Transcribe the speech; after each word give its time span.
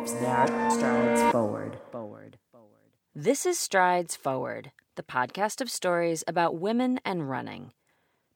That 0.00 0.72
strides 0.72 1.20
forward, 1.30 1.78
forward, 1.92 2.38
forward. 2.50 2.70
This 3.14 3.44
is 3.44 3.58
Strides 3.58 4.16
Forward, 4.16 4.72
the 4.94 5.02
podcast 5.02 5.60
of 5.60 5.70
stories 5.70 6.24
about 6.26 6.58
women 6.58 7.00
and 7.04 7.28
running, 7.28 7.74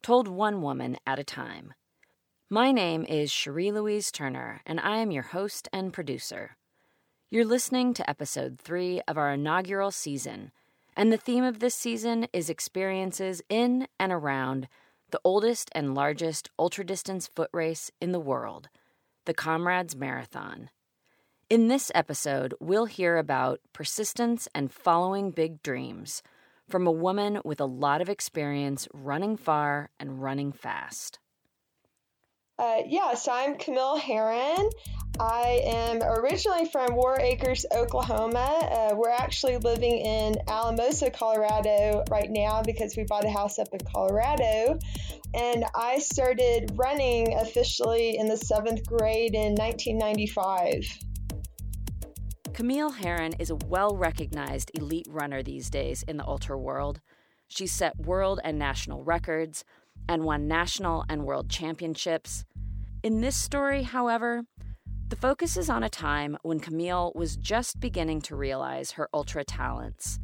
told 0.03 0.29
one 0.29 0.61
woman 0.61 0.99
at 1.07 1.19
a 1.19 1.25
time. 1.25 1.73
My 2.51 2.71
name 2.71 3.07
is 3.07 3.33
Cherie 3.33 3.73
Louise 3.73 4.13
Turner, 4.13 4.61
and 4.67 4.79
I 4.79 4.99
am 4.99 5.11
your 5.11 5.23
host 5.23 5.67
and 5.73 5.91
producer. 5.91 6.59
You're 7.31 7.47
listening 7.47 7.95
to 7.95 8.11
episode 8.11 8.59
three 8.59 9.01
of 9.09 9.17
our 9.17 9.33
inaugural 9.33 9.91
season, 9.91 10.53
and 10.95 11.11
the 11.11 11.17
theme 11.17 11.45
of 11.45 11.61
this 11.61 11.75
season 11.75 12.29
is 12.35 12.51
experiences 12.51 13.41
in 13.49 13.89
and 13.99 14.13
around 14.13 14.69
the 15.13 15.21
oldest 15.25 15.71
and 15.75 15.95
largest 15.95 16.51
ultradistance 16.59 17.27
foot 17.27 17.49
race 17.55 17.91
in 18.03 18.13
the 18.13 18.21
world, 18.21 18.69
the 19.25 19.33
Comrades 19.33 19.97
Marathon. 19.97 20.69
In 21.55 21.69
this 21.69 21.93
episode, 21.95 22.53
we'll 22.59 22.87
hear 22.87 23.17
about 23.17 23.61
persistence 23.73 24.49
and 24.57 24.73
following 24.73 25.31
big 25.31 25.63
dreams 25.63 26.21
from 26.69 26.85
a 26.85 26.91
woman 26.91 27.41
with 27.45 27.61
a 27.61 27.65
lot 27.65 28.01
of 28.01 28.09
experience 28.09 28.89
running 28.93 29.37
far 29.37 29.91
and 30.01 30.21
running 30.21 30.51
fast. 30.51 31.21
Uh, 32.59 32.79
yeah, 32.89 33.15
so 33.15 33.31
I'm 33.31 33.57
Camille 33.57 33.99
Herron. 33.99 34.69
I 35.21 35.63
am 35.65 36.03
originally 36.03 36.69
from 36.71 36.97
Warr 36.97 37.21
Acres, 37.21 37.65
Oklahoma. 37.71 38.41
Uh, 38.41 38.97
we're 38.97 39.11
actually 39.11 39.59
living 39.59 39.99
in 39.99 40.35
Alamosa, 40.49 41.09
Colorado 41.13 42.03
right 42.11 42.31
now 42.33 42.65
because 42.65 42.97
we 42.97 43.05
bought 43.05 43.25
a 43.25 43.31
house 43.31 43.61
up 43.61 43.69
in 43.73 43.79
Colorado. 43.79 44.81
And 45.33 45.65
I 45.73 46.01
started 46.01 46.73
running 46.75 47.33
officially 47.39 48.19
in 48.19 48.27
the 48.27 48.37
seventh 48.37 48.85
grade 48.85 49.37
in 49.37 49.55
1995. 49.55 50.99
Camille 52.55 52.93
Herron 52.93 53.33
is 53.41 53.51
a 53.51 53.57
well 53.57 53.97
recognized 53.97 54.71
elite 54.75 55.09
runner 55.11 55.43
these 55.43 55.69
days 55.69 56.05
in 56.05 56.19
the 56.19 56.27
ultra 56.27 56.57
world. 56.57 57.01
She's 57.49 57.73
set 57.73 57.99
world 57.99 58.39
and 58.45 58.57
national 58.61 59.03
records 59.03 59.65
and 60.09 60.23
won 60.23 60.47
national 60.47 61.05
and 61.09 61.25
world 61.25 61.51
championships. 61.51 62.45
In 63.03 63.21
this 63.21 63.35
story, 63.35 63.83
however, 63.83 64.45
the 65.09 65.17
focus 65.17 65.57
is 65.57 65.69
on 65.69 65.83
a 65.83 65.89
time 65.89 66.39
when 66.43 66.61
Camille 66.61 67.11
was 67.17 67.37
just 67.37 67.81
beginning 67.81 68.21
to 68.23 68.37
realize 68.37 68.93
her 68.93 69.09
ultra 69.13 69.43
talents. 69.43 70.21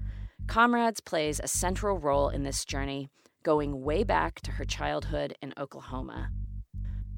Comrades 0.47 1.01
plays 1.01 1.41
a 1.43 1.49
central 1.49 1.99
role 1.99 2.29
in 2.29 2.45
this 2.45 2.65
journey, 2.65 3.09
going 3.43 3.83
way 3.83 4.05
back 4.05 4.41
to 4.43 4.53
her 4.53 4.65
childhood 4.65 5.35
in 5.43 5.53
Oklahoma. 5.59 6.31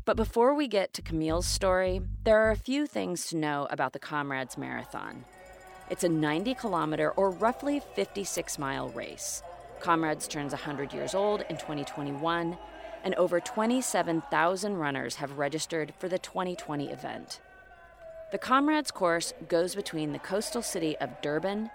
But 0.05 0.17
before 0.17 0.55
we 0.55 0.67
get 0.67 0.92
to 0.95 1.03
Camille's 1.03 1.47
story, 1.47 2.00
there 2.25 2.39
are 2.39 2.50
a 2.50 2.56
few 2.56 2.86
things 2.86 3.27
to 3.27 3.36
know 3.36 3.69
about 3.70 3.92
the 3.92 4.00
Comrades 4.00 4.59
Marathon. 4.59 5.25
It's 5.91 6.03
a 6.03 6.09
90 6.09 6.55
kilometer 6.55 7.12
or 7.12 7.31
roughly 7.31 7.81
56 7.94 8.59
mile 8.59 8.88
race. 8.88 9.44
Comrades 9.78 10.27
turns 10.27 10.53
100 10.53 10.93
years 10.93 11.15
old 11.15 11.43
in 11.49 11.56
2021, 11.56 12.59
and 13.04 13.15
over 13.15 13.38
27,000 13.38 14.77
runners 14.77 15.16
have 15.16 15.38
registered 15.38 15.94
for 15.99 16.09
the 16.09 16.19
2020 16.19 16.91
event. 16.91 17.41
The 18.32 18.38
Comrades 18.38 18.91
course 18.91 19.32
goes 19.48 19.77
between 19.77 20.12
the 20.12 20.19
coastal 20.19 20.62
city 20.62 20.97
of 20.98 21.21
Durban 21.21 21.71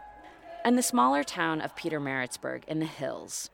and 0.66 0.78
the 0.78 0.84
smaller 0.84 1.24
town 1.24 1.62
of 1.62 1.78
Peter 1.78 2.00
Pietermaritzburg 2.02 2.66
in 2.68 2.80
the 2.80 2.86
hills. 2.86 3.52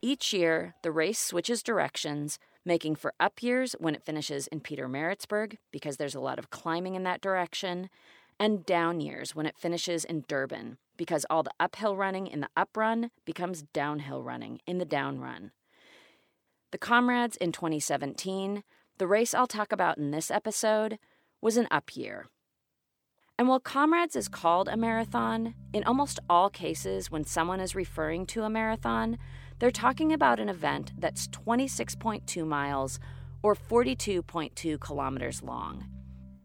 Each 0.00 0.32
year, 0.32 0.74
the 0.82 0.90
race 0.90 1.18
switches 1.18 1.62
directions 1.62 2.38
making 2.66 2.96
for 2.96 3.14
up 3.20 3.42
years 3.42 3.74
when 3.78 3.94
it 3.94 4.04
finishes 4.04 4.46
in 4.48 4.60
Pietermaritzburg 4.60 5.56
because 5.72 5.96
there's 5.96 6.14
a 6.14 6.20
lot 6.20 6.38
of 6.38 6.50
climbing 6.50 6.94
in 6.94 7.04
that 7.04 7.20
direction, 7.20 7.88
and 8.38 8.66
down 8.66 9.00
years 9.00 9.34
when 9.34 9.46
it 9.46 9.56
finishes 9.56 10.04
in 10.04 10.24
Durban 10.28 10.78
because 10.96 11.26
all 11.30 11.42
the 11.42 11.52
uphill 11.60 11.96
running 11.96 12.26
in 12.26 12.40
the 12.40 12.48
up 12.56 12.76
run 12.76 13.10
becomes 13.24 13.62
downhill 13.62 14.22
running 14.22 14.60
in 14.66 14.78
the 14.78 14.84
down 14.84 15.20
run. 15.20 15.52
The 16.72 16.78
Comrades 16.78 17.36
in 17.36 17.52
2017, 17.52 18.62
the 18.98 19.06
race 19.06 19.34
I'll 19.34 19.46
talk 19.46 19.72
about 19.72 19.98
in 19.98 20.10
this 20.10 20.30
episode, 20.30 20.98
was 21.40 21.56
an 21.56 21.68
up 21.70 21.96
year. 21.96 22.26
And 23.38 23.48
while 23.48 23.60
Comrades 23.60 24.16
is 24.16 24.28
called 24.28 24.68
a 24.68 24.76
marathon, 24.76 25.54
in 25.72 25.84
almost 25.84 26.18
all 26.28 26.48
cases 26.48 27.10
when 27.10 27.24
someone 27.24 27.60
is 27.60 27.74
referring 27.74 28.26
to 28.26 28.42
a 28.42 28.50
marathon, 28.50 29.18
they're 29.58 29.70
talking 29.70 30.12
about 30.12 30.40
an 30.40 30.48
event 30.48 30.92
that's 30.98 31.28
26.2 31.28 32.46
miles 32.46 32.98
or 33.42 33.54
42.2 33.54 34.80
kilometers 34.80 35.42
long. 35.42 35.84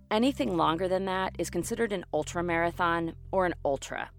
Anything 0.09 0.57
longer 0.57 0.87
than 0.87 1.05
that 1.05 1.35
is 1.39 1.49
considered 1.49 1.91
an 1.91 2.05
ultra 2.13 2.43
marathon 2.43 3.15
or 3.31 3.45
an 3.45 3.55
ultra. 3.63 4.09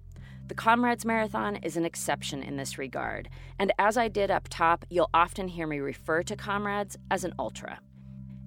The 0.49 0.55
Comrades 0.55 1.05
Marathon 1.05 1.57
is 1.57 1.77
an 1.77 1.85
exception 1.85 2.43
in 2.43 2.57
this 2.57 2.77
regard, 2.77 3.29
and 3.59 3.73
as 3.79 3.97
I 3.97 4.09
did 4.09 4.31
up 4.31 4.49
top, 4.49 4.85
you'll 4.91 5.11
often 5.15 5.49
hear 5.49 5.67
me 5.67 5.79
refer 5.79 6.23
to 6.25 6.37
Comrades 6.37 6.97
as 7.11 7.25
an 7.25 7.33
ultra. 7.39 7.79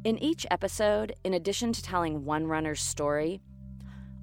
In 0.04 0.20
each 0.20 0.46
episode, 0.52 1.16
in 1.24 1.34
addition 1.34 1.74
to 1.74 1.82
telling 1.82 2.26
one 2.26 2.46
runner's 2.46 2.82
story, 2.82 3.42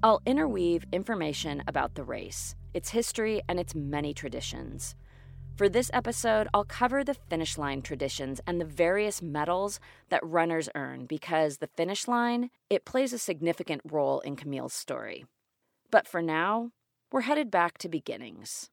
I'll 0.01 0.21
interweave 0.25 0.85
information 0.91 1.63
about 1.67 1.95
the 1.95 2.03
race, 2.03 2.55
its 2.73 2.89
history, 2.89 3.41
and 3.49 3.59
its 3.59 3.73
many 3.75 4.13
traditions. 4.13 4.95
For 5.55 5.69
this 5.69 5.91
episode, 5.93 6.47
I'll 6.51 6.63
cover 6.63 7.03
the 7.03 7.13
finish 7.13 7.59
line 7.59 7.83
traditions 7.83 8.41
and 8.47 8.59
the 8.59 8.65
various 8.65 9.21
medals 9.21 9.79
that 10.09 10.25
runners 10.25 10.67
earn 10.73 11.05
because 11.05 11.57
the 11.57 11.67
finish 11.67 12.07
line, 12.07 12.49
it 12.71 12.85
plays 12.85 13.13
a 13.13 13.19
significant 13.19 13.81
role 13.85 14.19
in 14.21 14.35
Camille's 14.35 14.73
story. 14.73 15.25
But 15.91 16.07
for 16.07 16.23
now, 16.23 16.71
we're 17.11 17.21
headed 17.21 17.51
back 17.51 17.77
to 17.79 17.87
beginnings. 17.87 18.71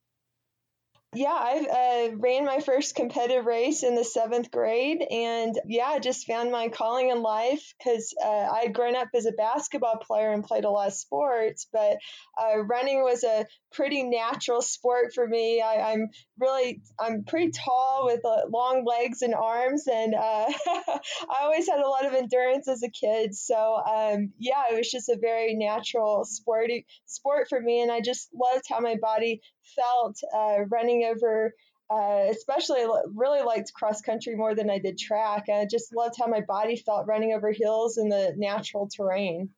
Yeah, 1.13 1.33
I 1.33 2.11
uh, 2.13 2.17
ran 2.19 2.45
my 2.45 2.61
first 2.61 2.95
competitive 2.95 3.45
race 3.45 3.83
in 3.83 3.97
the 3.97 4.05
seventh 4.05 4.53
grade, 4.53 5.05
and 5.11 5.59
yeah, 5.67 5.87
I 5.87 5.99
just 5.99 6.25
found 6.25 6.53
my 6.53 6.69
calling 6.69 7.11
in 7.11 7.21
life 7.21 7.75
because 7.77 8.15
uh, 8.25 8.29
I 8.29 8.61
had 8.67 8.75
grown 8.75 8.95
up 8.95 9.09
as 9.13 9.27
a 9.27 9.33
basketball 9.33 9.99
player 10.07 10.31
and 10.31 10.45
played 10.45 10.65
a 10.65 10.71
lot 10.71 10.87
of 10.87 10.95
sports, 10.95 11.67
but 11.73 11.97
uh, 12.41 12.59
running 12.59 13.03
was 13.03 13.25
a 13.25 13.47
pretty 13.73 14.05
natural 14.05 14.63
sport 14.63 15.13
for 15.13 15.27
me. 15.27 15.61
I, 15.61 15.95
am 15.95 16.11
really, 16.39 16.81
I'm 17.01 17.25
pretty 17.25 17.51
tall 17.51 18.03
with 18.05 18.25
uh, 18.25 18.43
long 18.49 18.85
legs 18.85 19.23
and 19.23 19.35
arms, 19.35 19.89
and 19.89 20.15
uh, 20.15 20.47
I 20.67 21.41
always 21.43 21.69
had 21.69 21.81
a 21.81 21.89
lot 21.89 22.07
of 22.07 22.15
endurance 22.15 22.69
as 22.69 22.85
a 22.85 22.89
kid. 22.89 23.35
So 23.35 23.57
um, 23.57 24.33
yeah, 24.39 24.63
it 24.71 24.77
was 24.77 24.89
just 24.89 25.09
a 25.09 25.19
very 25.21 25.57
natural 25.57 26.25
sporty 26.25 26.87
sport 27.07 27.49
for 27.49 27.61
me, 27.61 27.83
and 27.83 27.91
I 27.91 28.01
just 28.01 28.29
loved 28.33 28.67
how 28.69 28.79
my 28.79 28.95
body 29.03 29.41
felt 29.75 30.19
uh, 30.35 30.65
running 30.71 31.05
over. 31.05 31.55
Uh, 31.93 32.29
especially 32.31 32.87
really 33.17 33.43
liked 33.43 33.75
cross 33.75 34.01
country 34.01 34.37
more 34.37 34.55
than 34.55 34.71
I 34.71 34.79
did 34.79 34.97
track. 34.97 35.49
I 35.53 35.67
just 35.69 35.93
loved 35.93 36.15
how 36.21 36.29
my 36.29 36.41
body 36.41 36.77
felt 36.77 37.09
running 37.09 37.33
over 37.33 37.51
hills 37.51 37.99
in 37.99 38.09
the 38.09 38.33
natural 38.37 38.89
terrain. 38.89 39.51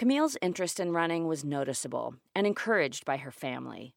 Camille's 0.00 0.38
interest 0.40 0.80
in 0.80 0.92
running 0.92 1.26
was 1.26 1.44
noticeable 1.44 2.14
and 2.34 2.46
encouraged 2.46 3.04
by 3.04 3.18
her 3.18 3.30
family. 3.30 3.94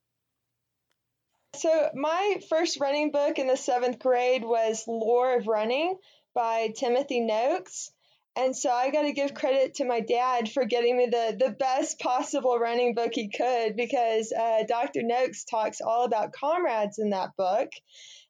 So, 1.56 1.90
my 1.94 2.42
first 2.50 2.78
running 2.82 3.12
book 3.12 3.40
in 3.40 3.48
the 3.48 3.56
seventh 3.56 4.00
grade 4.00 4.44
was 4.44 4.84
Lore 4.86 5.38
of 5.38 5.48
Running 5.48 5.96
by 6.36 6.74
Timothy 6.76 7.22
Noakes. 7.22 7.90
And 8.36 8.56
so 8.56 8.72
I 8.72 8.90
got 8.90 9.04
to 9.04 9.14
give 9.14 9.36
credit 9.36 9.76
to 9.76 9.86
my 9.86 10.00
dad 10.00 10.52
for 10.52 10.66
getting 10.66 10.98
me 10.98 11.06
the, 11.06 11.38
the 11.40 11.52
best 11.52 12.00
possible 12.00 12.58
running 12.58 12.96
book 12.96 13.12
he 13.14 13.30
could 13.30 13.76
because 13.76 14.32
uh, 14.32 14.64
Dr. 14.68 15.04
Noakes 15.04 15.44
talks 15.44 15.82
all 15.82 16.04
about 16.04 16.34
comrades 16.34 16.98
in 16.98 17.12
that 17.12 17.36
book. 17.38 17.70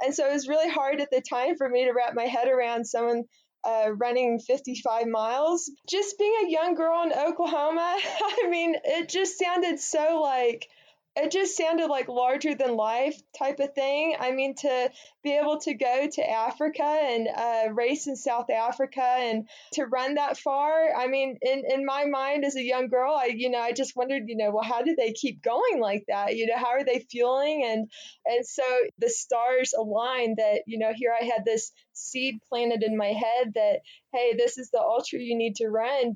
And 0.01 0.13
so 0.13 0.27
it 0.27 0.33
was 0.33 0.50
really 0.50 0.69
hard 0.69 1.00
at 1.00 1.09
the 1.09 1.21
time 1.21 1.55
for 1.55 1.69
me 1.69 1.85
to 1.85 1.94
wrap 1.94 2.15
my 2.15 2.25
head 2.25 2.50
around 2.50 2.85
someone 2.85 3.23
uh, 3.63 3.91
running 3.95 4.39
55 4.39 5.07
miles. 5.07 5.71
Just 5.89 6.19
being 6.19 6.33
a 6.45 6.51
young 6.51 6.75
girl 6.75 7.03
in 7.03 7.13
Oklahoma, 7.13 7.97
I 8.44 8.47
mean, 8.50 8.75
it 8.83 9.07
just 9.07 9.39
sounded 9.39 9.79
so 9.79 10.19
like 10.21 10.67
it 11.15 11.31
just 11.31 11.56
sounded 11.56 11.88
like 11.88 12.07
larger 12.07 12.56
than 12.56 12.75
life 12.75 13.19
type 13.38 13.60
of 13.60 13.74
thing. 13.74 14.15
I 14.19 14.31
mean, 14.31 14.56
to 14.56 14.92
be 15.24 15.38
able 15.38 15.60
to 15.60 15.75
go 15.75 16.07
to 16.12 16.30
Africa 16.30 16.83
and 16.83 17.27
uh, 17.27 17.74
race 17.74 18.07
in 18.07 18.15
South 18.15 18.50
Africa 18.50 19.04
and 19.04 19.48
to 19.74 19.86
run 19.86 20.15
that 20.15 20.38
far, 20.38 20.94
I 20.95 21.07
mean, 21.07 21.38
in, 21.42 21.63
in 21.69 21.86
my 21.86 22.06
mind 22.06 22.45
as 22.45 22.56
a 22.56 22.63
young 22.63 22.88
girl, 22.88 23.13
I, 23.13 23.27
you 23.27 23.51
know, 23.51 23.60
I 23.60 23.74
just 23.74 23.95
wondered, 23.95 24.24
you 24.25 24.38
know, 24.38 24.51
well, 24.51 24.63
how 24.63 24.81
did 24.81 24.98
they 24.98 25.13
keep 25.13 25.44
going 25.44 25.80
like 25.80 26.06
that? 26.07 26.36
You 26.36 26.48
know, 26.48 26.57
how 26.57 26.71
are 26.71 26.83
they 26.83 27.06
fueling? 27.12 27.63
And, 27.63 27.92
and 28.25 28.45
so 28.45 28.63
the 28.98 29.10
stars 29.10 29.74
aligned 29.77 30.38
that, 30.38 30.63
you 30.65 30.80
know, 30.80 30.94
here 30.95 31.13
I 31.19 31.25
had 31.25 31.45
this 31.45 31.71
seed 31.94 32.39
planted 32.50 32.81
in 32.81 32.98
my 32.98 33.13
head 33.13 33.54
that, 33.54 33.81
hey, 34.13 34.33
this 34.36 34.57
is 34.57 34.71
the 34.71 34.81
ultra 34.81 35.19
you 35.19 35.38
need 35.38 35.57
to 35.57 35.68
run. 35.68 36.15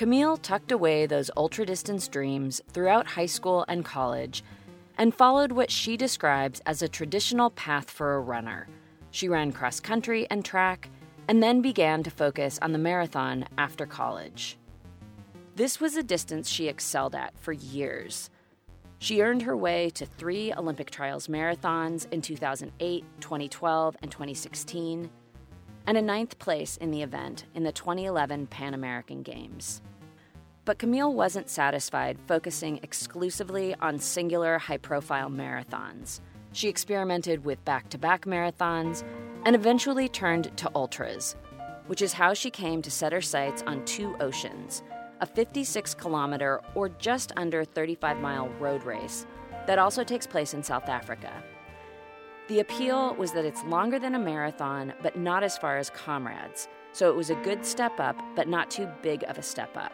Camille 0.00 0.38
tucked 0.38 0.72
away 0.72 1.04
those 1.04 1.30
ultra 1.36 1.66
distance 1.66 2.08
dreams 2.08 2.62
throughout 2.72 3.06
high 3.06 3.26
school 3.26 3.66
and 3.68 3.84
college 3.84 4.42
and 4.96 5.14
followed 5.14 5.52
what 5.52 5.70
she 5.70 5.94
describes 5.94 6.62
as 6.64 6.80
a 6.80 6.88
traditional 6.88 7.50
path 7.50 7.90
for 7.90 8.14
a 8.14 8.20
runner. 8.20 8.66
She 9.10 9.28
ran 9.28 9.52
cross 9.52 9.78
country 9.78 10.26
and 10.30 10.42
track 10.42 10.88
and 11.28 11.42
then 11.42 11.60
began 11.60 12.02
to 12.04 12.10
focus 12.10 12.58
on 12.62 12.72
the 12.72 12.78
marathon 12.78 13.44
after 13.58 13.84
college. 13.84 14.56
This 15.56 15.80
was 15.80 15.96
a 15.96 16.02
distance 16.02 16.48
she 16.48 16.66
excelled 16.66 17.14
at 17.14 17.38
for 17.38 17.52
years. 17.52 18.30
She 19.00 19.20
earned 19.20 19.42
her 19.42 19.54
way 19.54 19.90
to 19.90 20.06
three 20.06 20.50
Olympic 20.54 20.90
trials 20.90 21.28
marathons 21.28 22.10
in 22.10 22.22
2008, 22.22 23.04
2012, 23.20 23.96
and 24.00 24.10
2016, 24.10 25.10
and 25.86 25.98
a 25.98 26.02
ninth 26.02 26.38
place 26.38 26.78
in 26.78 26.90
the 26.90 27.02
event 27.02 27.44
in 27.54 27.64
the 27.64 27.72
2011 27.72 28.46
Pan 28.46 28.72
American 28.72 29.22
Games. 29.22 29.82
But 30.64 30.78
Camille 30.78 31.12
wasn't 31.12 31.48
satisfied 31.48 32.18
focusing 32.26 32.80
exclusively 32.82 33.74
on 33.76 33.98
singular 33.98 34.58
high 34.58 34.76
profile 34.76 35.30
marathons. 35.30 36.20
She 36.52 36.68
experimented 36.68 37.44
with 37.44 37.64
back 37.64 37.88
to 37.90 37.98
back 37.98 38.26
marathons 38.26 39.02
and 39.44 39.56
eventually 39.56 40.08
turned 40.08 40.56
to 40.58 40.70
ultras, 40.74 41.36
which 41.86 42.02
is 42.02 42.12
how 42.12 42.34
she 42.34 42.50
came 42.50 42.82
to 42.82 42.90
set 42.90 43.12
her 43.12 43.22
sights 43.22 43.62
on 43.66 43.84
Two 43.84 44.16
Oceans, 44.20 44.82
a 45.20 45.26
56 45.26 45.94
kilometer 45.94 46.60
or 46.74 46.88
just 46.88 47.32
under 47.36 47.64
35 47.64 48.18
mile 48.18 48.48
road 48.60 48.84
race 48.84 49.26
that 49.66 49.78
also 49.78 50.04
takes 50.04 50.26
place 50.26 50.52
in 50.52 50.62
South 50.62 50.88
Africa. 50.88 51.32
The 52.48 52.60
appeal 52.60 53.14
was 53.14 53.32
that 53.32 53.44
it's 53.44 53.62
longer 53.64 53.98
than 53.98 54.16
a 54.16 54.18
marathon, 54.18 54.92
but 55.02 55.16
not 55.16 55.44
as 55.44 55.56
far 55.56 55.78
as 55.78 55.88
comrades, 55.90 56.68
so 56.92 57.08
it 57.08 57.14
was 57.14 57.30
a 57.30 57.36
good 57.36 57.64
step 57.64 58.00
up, 58.00 58.20
but 58.34 58.48
not 58.48 58.70
too 58.70 58.88
big 59.02 59.22
of 59.28 59.38
a 59.38 59.42
step 59.42 59.76
up. 59.76 59.92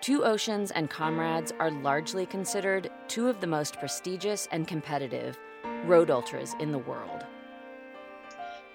Two 0.00 0.24
Oceans 0.24 0.70
and 0.70 0.88
Comrades 0.88 1.52
are 1.58 1.70
largely 1.70 2.24
considered 2.24 2.90
two 3.06 3.28
of 3.28 3.38
the 3.42 3.46
most 3.46 3.78
prestigious 3.78 4.48
and 4.50 4.66
competitive 4.66 5.38
road 5.84 6.10
ultras 6.10 6.54
in 6.58 6.72
the 6.72 6.78
world. 6.78 7.26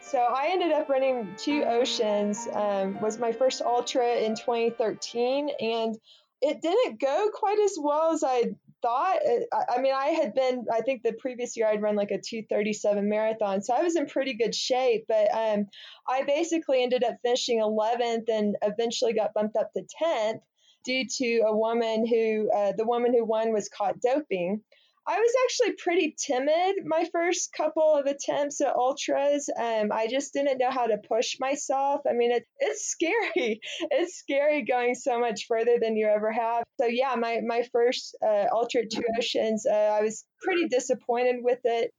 So 0.02 0.20
I 0.20 0.50
ended 0.52 0.72
up 0.72 0.88
running 0.88 1.34
Two 1.36 1.64
Oceans. 1.64 2.48
Um, 2.54 3.02
was 3.02 3.18
my 3.18 3.32
first 3.32 3.64
ultra 3.64 4.18
in 4.18 4.36
2013, 4.36 5.50
and 5.60 5.98
it 6.44 6.62
didn't 6.62 7.02
go 7.02 7.32
quite 7.34 7.58
as 7.60 7.76
well 7.82 8.14
as 8.14 8.24
I 8.24 8.44
thought. 8.84 9.18
I 9.68 9.82
mean, 9.82 9.96
I 9.96 10.10
had 10.10 10.36
been, 10.36 10.68
I 10.72 10.82
think 10.82 11.02
the 11.02 11.14
previous 11.14 11.58
year 11.58 11.68
I'd 11.68 11.82
run 11.82 11.96
like 11.96 12.12
a 12.12 12.22
237 12.22 13.10
marathon, 13.10 13.64
so 13.64 13.74
I 13.74 13.82
was 13.82 13.96
in 13.96 14.06
pretty 14.06 14.36
good 14.36 14.54
shape. 14.54 15.06
But 15.08 15.34
um, 15.34 15.66
I 16.08 16.22
basically 16.22 16.84
ended 16.84 17.04
up 17.04 17.16
finishing 17.24 17.62
11th 17.62 18.30
and 18.30 18.56
eventually 18.62 19.14
got 19.14 19.34
bumped 19.34 19.56
up 19.56 19.74
to 19.74 19.82
10th 20.00 20.42
due 20.86 21.06
to 21.18 21.40
a 21.48 21.56
woman 21.56 22.06
who, 22.06 22.50
uh, 22.56 22.74
the 22.78 22.86
woman 22.86 23.14
who 23.14 23.26
won 23.26 23.54
was 23.54 23.70
caught 23.70 24.00
doping. 24.02 24.62
I 25.08 25.20
was 25.20 25.34
actually 25.46 25.76
pretty 25.76 26.16
timid 26.18 26.78
my 26.84 27.08
first 27.12 27.54
couple 27.54 27.94
of 27.94 28.08
attempts 28.08 28.60
at 28.60 28.76
ultras. 28.76 29.48
Um, 29.56 29.92
I 29.92 30.08
just 30.08 30.34
didn't 30.34 30.58
know 30.58 30.72
how 30.72 30.88
to 30.88 30.98
push 30.98 31.36
myself. 31.40 32.02
I 32.10 32.14
mean, 32.14 32.32
it, 32.32 32.44
it's 32.60 32.88
scary. 32.88 33.62
It's 33.92 34.18
scary 34.18 34.64
going 34.64 34.96
so 34.96 35.20
much 35.20 35.46
further 35.48 35.78
than 35.80 35.96
you 35.96 36.08
ever 36.08 36.32
have. 36.32 36.64
So 36.82 36.88
yeah, 36.88 37.14
my 37.16 37.42
my 37.46 37.64
first 37.72 38.16
uh, 38.26 38.46
ultra 38.52 38.88
two 38.88 39.04
oceans, 39.18 39.68
uh, 39.68 39.76
I 39.76 40.02
was 40.02 40.26
pretty 40.42 40.68
disappointed 40.68 41.38
with 41.42 41.60
it. 41.66 41.92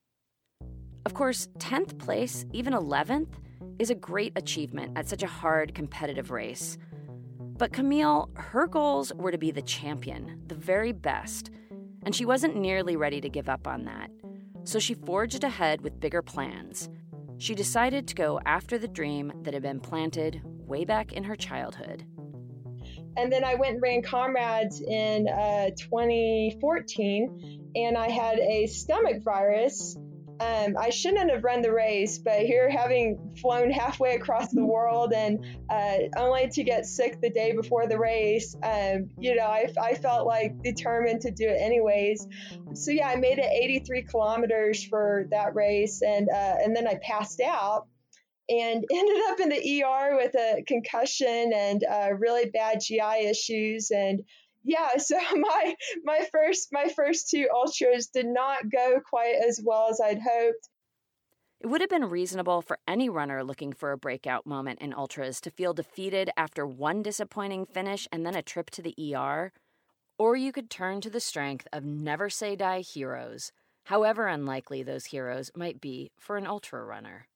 Of 1.05 1.15
course, 1.15 1.49
tenth 1.61 1.97
place, 1.99 2.45
even 2.53 2.75
eleventh, 2.75 3.39
is 3.79 3.91
a 3.91 3.95
great 3.95 4.33
achievement 4.35 4.93
at 4.97 5.09
such 5.09 5.23
a 5.23 5.29
hard 5.29 5.75
competitive 5.75 6.33
race. 6.33 6.77
But 7.59 7.73
Camille, 7.73 8.31
her 8.35 8.67
goals 8.67 9.13
were 9.15 9.33
to 9.33 9.39
be 9.39 9.51
the 9.51 9.63
champion, 9.63 10.43
the 10.47 10.55
very 10.55 10.93
best 10.93 11.51
and 12.07 12.15
she 12.15 12.25
wasn't 12.25 12.57
nearly 12.57 12.97
ready 12.97 13.21
to 13.21 13.29
give 13.29 13.49
up 13.49 13.67
on 13.67 13.85
that. 13.85 14.11
So 14.63 14.79
she 14.79 14.95
forged 14.95 15.43
ahead 15.43 15.81
with 15.81 16.01
bigger 16.01 16.23
plans. 16.23 16.89
She 17.39 17.55
decided 17.55 18.07
to 18.07 18.15
go 18.15 18.41
after 18.47 18.79
the 18.79 18.89
dream 18.89 19.33
that 19.43 19.53
had 19.53 19.65
been 19.65 19.81
planted 19.81 20.41
way 20.45 20.85
back 20.85 21.13
in 21.13 21.25
her 21.25 21.35
childhood. 21.35 22.07
And 23.17 23.33
then 23.33 23.43
I 23.43 23.57
went 23.57 23.75
and 23.75 23.83
ran 23.83 24.03
comrades 24.03 24.81
in 24.81 25.27
uh, 25.29 25.71
2014, 25.77 27.73
and 27.75 27.99
I 27.99 28.09
had 28.09 28.39
a 28.39 28.67
stomach 28.67 29.25
virus 29.25 29.97
um, 30.41 30.77
I 30.79 30.91
shouldn't 30.91 31.31
have 31.31 31.45
run 31.45 31.63
the 31.63 31.73
race, 31.73 32.19
but 32.19 32.41
here, 32.41 32.69
having 32.69 33.35
flown 33.41 33.71
halfway 33.71 34.17
across 34.17 34.51
the 34.51 34.65
world 34.65 35.13
and 35.13 35.45
uh, 35.71 35.99
only 36.17 36.49
to 36.51 36.65
get 36.65 36.87
sick 36.87 37.21
the 37.21 37.31
day 37.31 37.53
before 37.53 37.87
the 37.87 37.99
race, 37.99 38.57
um, 38.63 39.11
you 39.19 39.35
know, 39.35 39.47
I, 39.47 39.73
I, 39.81 39.95
felt 39.95 40.27
like 40.27 40.63
determined 40.63 41.23
to 41.23 41.31
do 41.31 41.49
it 41.49 41.59
anyways. 41.61 42.27
So 42.75 42.91
yeah, 42.91 43.09
I 43.09 43.17
made 43.17 43.39
it 43.39 43.47
83 43.51 44.03
kilometers 44.03 44.85
for 44.85 45.27
that 45.31 45.55
race, 45.55 46.03
and 46.03 46.29
uh, 46.29 46.57
and 46.63 46.77
then 46.77 46.87
I 46.87 46.99
passed 47.03 47.41
out 47.41 47.87
and 48.49 48.85
ended 48.93 49.23
up 49.29 49.41
in 49.41 49.49
the 49.49 49.83
ER 49.85 50.17
with 50.17 50.35
a 50.35 50.63
concussion 50.67 51.53
and 51.55 51.85
uh, 51.85 52.09
really 52.19 52.51
bad 52.51 52.81
GI 52.81 53.27
issues 53.27 53.91
and 53.91 54.23
yeah, 54.67 54.89
so 54.99 55.17
my 55.33 55.75
my 56.05 56.27
first 56.33 56.69
my 56.73 56.89
first 56.95 57.31
two 57.31 57.49
ultras 57.55 58.09
did 58.09 58.27
not 58.27 58.69
go 58.71 59.01
quite 59.09 59.37
as 59.49 59.61
well 59.65 59.89
as 59.91 60.01
I'd 60.01 60.21
hoped. 60.21 60.69
It 61.61 61.69
would 61.69 61.81
have 61.81 61.89
been 61.89 62.11
reasonable 62.11 62.61
for 62.61 62.79
any 62.87 63.09
runner 63.09 63.43
looking 63.43 63.73
for 63.73 63.93
a 63.93 63.99
breakout 63.99 64.47
moment 64.47 64.81
in 64.83 64.93
ultras 64.93 65.41
to 65.41 65.51
feel 65.51 65.73
defeated 65.73 66.31
after 66.37 66.67
one 66.67 67.03
disappointing 67.03 67.65
finish 67.65 68.07
and 68.13 68.27
then 68.27 68.37
a 68.37 68.43
trip 68.43 68.69
to 68.71 68.83
the 68.83 68.95
ER, 69.15 69.53
or 70.19 70.37
you 70.37 70.53
could 70.53 70.69
turn 70.69 71.01
to 71.01 71.09
the 71.09 71.21
strength 71.21 71.67
of 71.73 71.85
never 71.85 72.29
say 72.29 72.57
die 72.57 72.81
heroes, 72.81 73.53
however 73.85 74.27
unlikely 74.27 74.83
those 74.83 75.07
heroes 75.07 75.51
might 75.57 75.81
be 75.81 76.11
for 76.19 76.37
an 76.37 76.47
ultra 76.47 76.85
runner. 76.85 77.27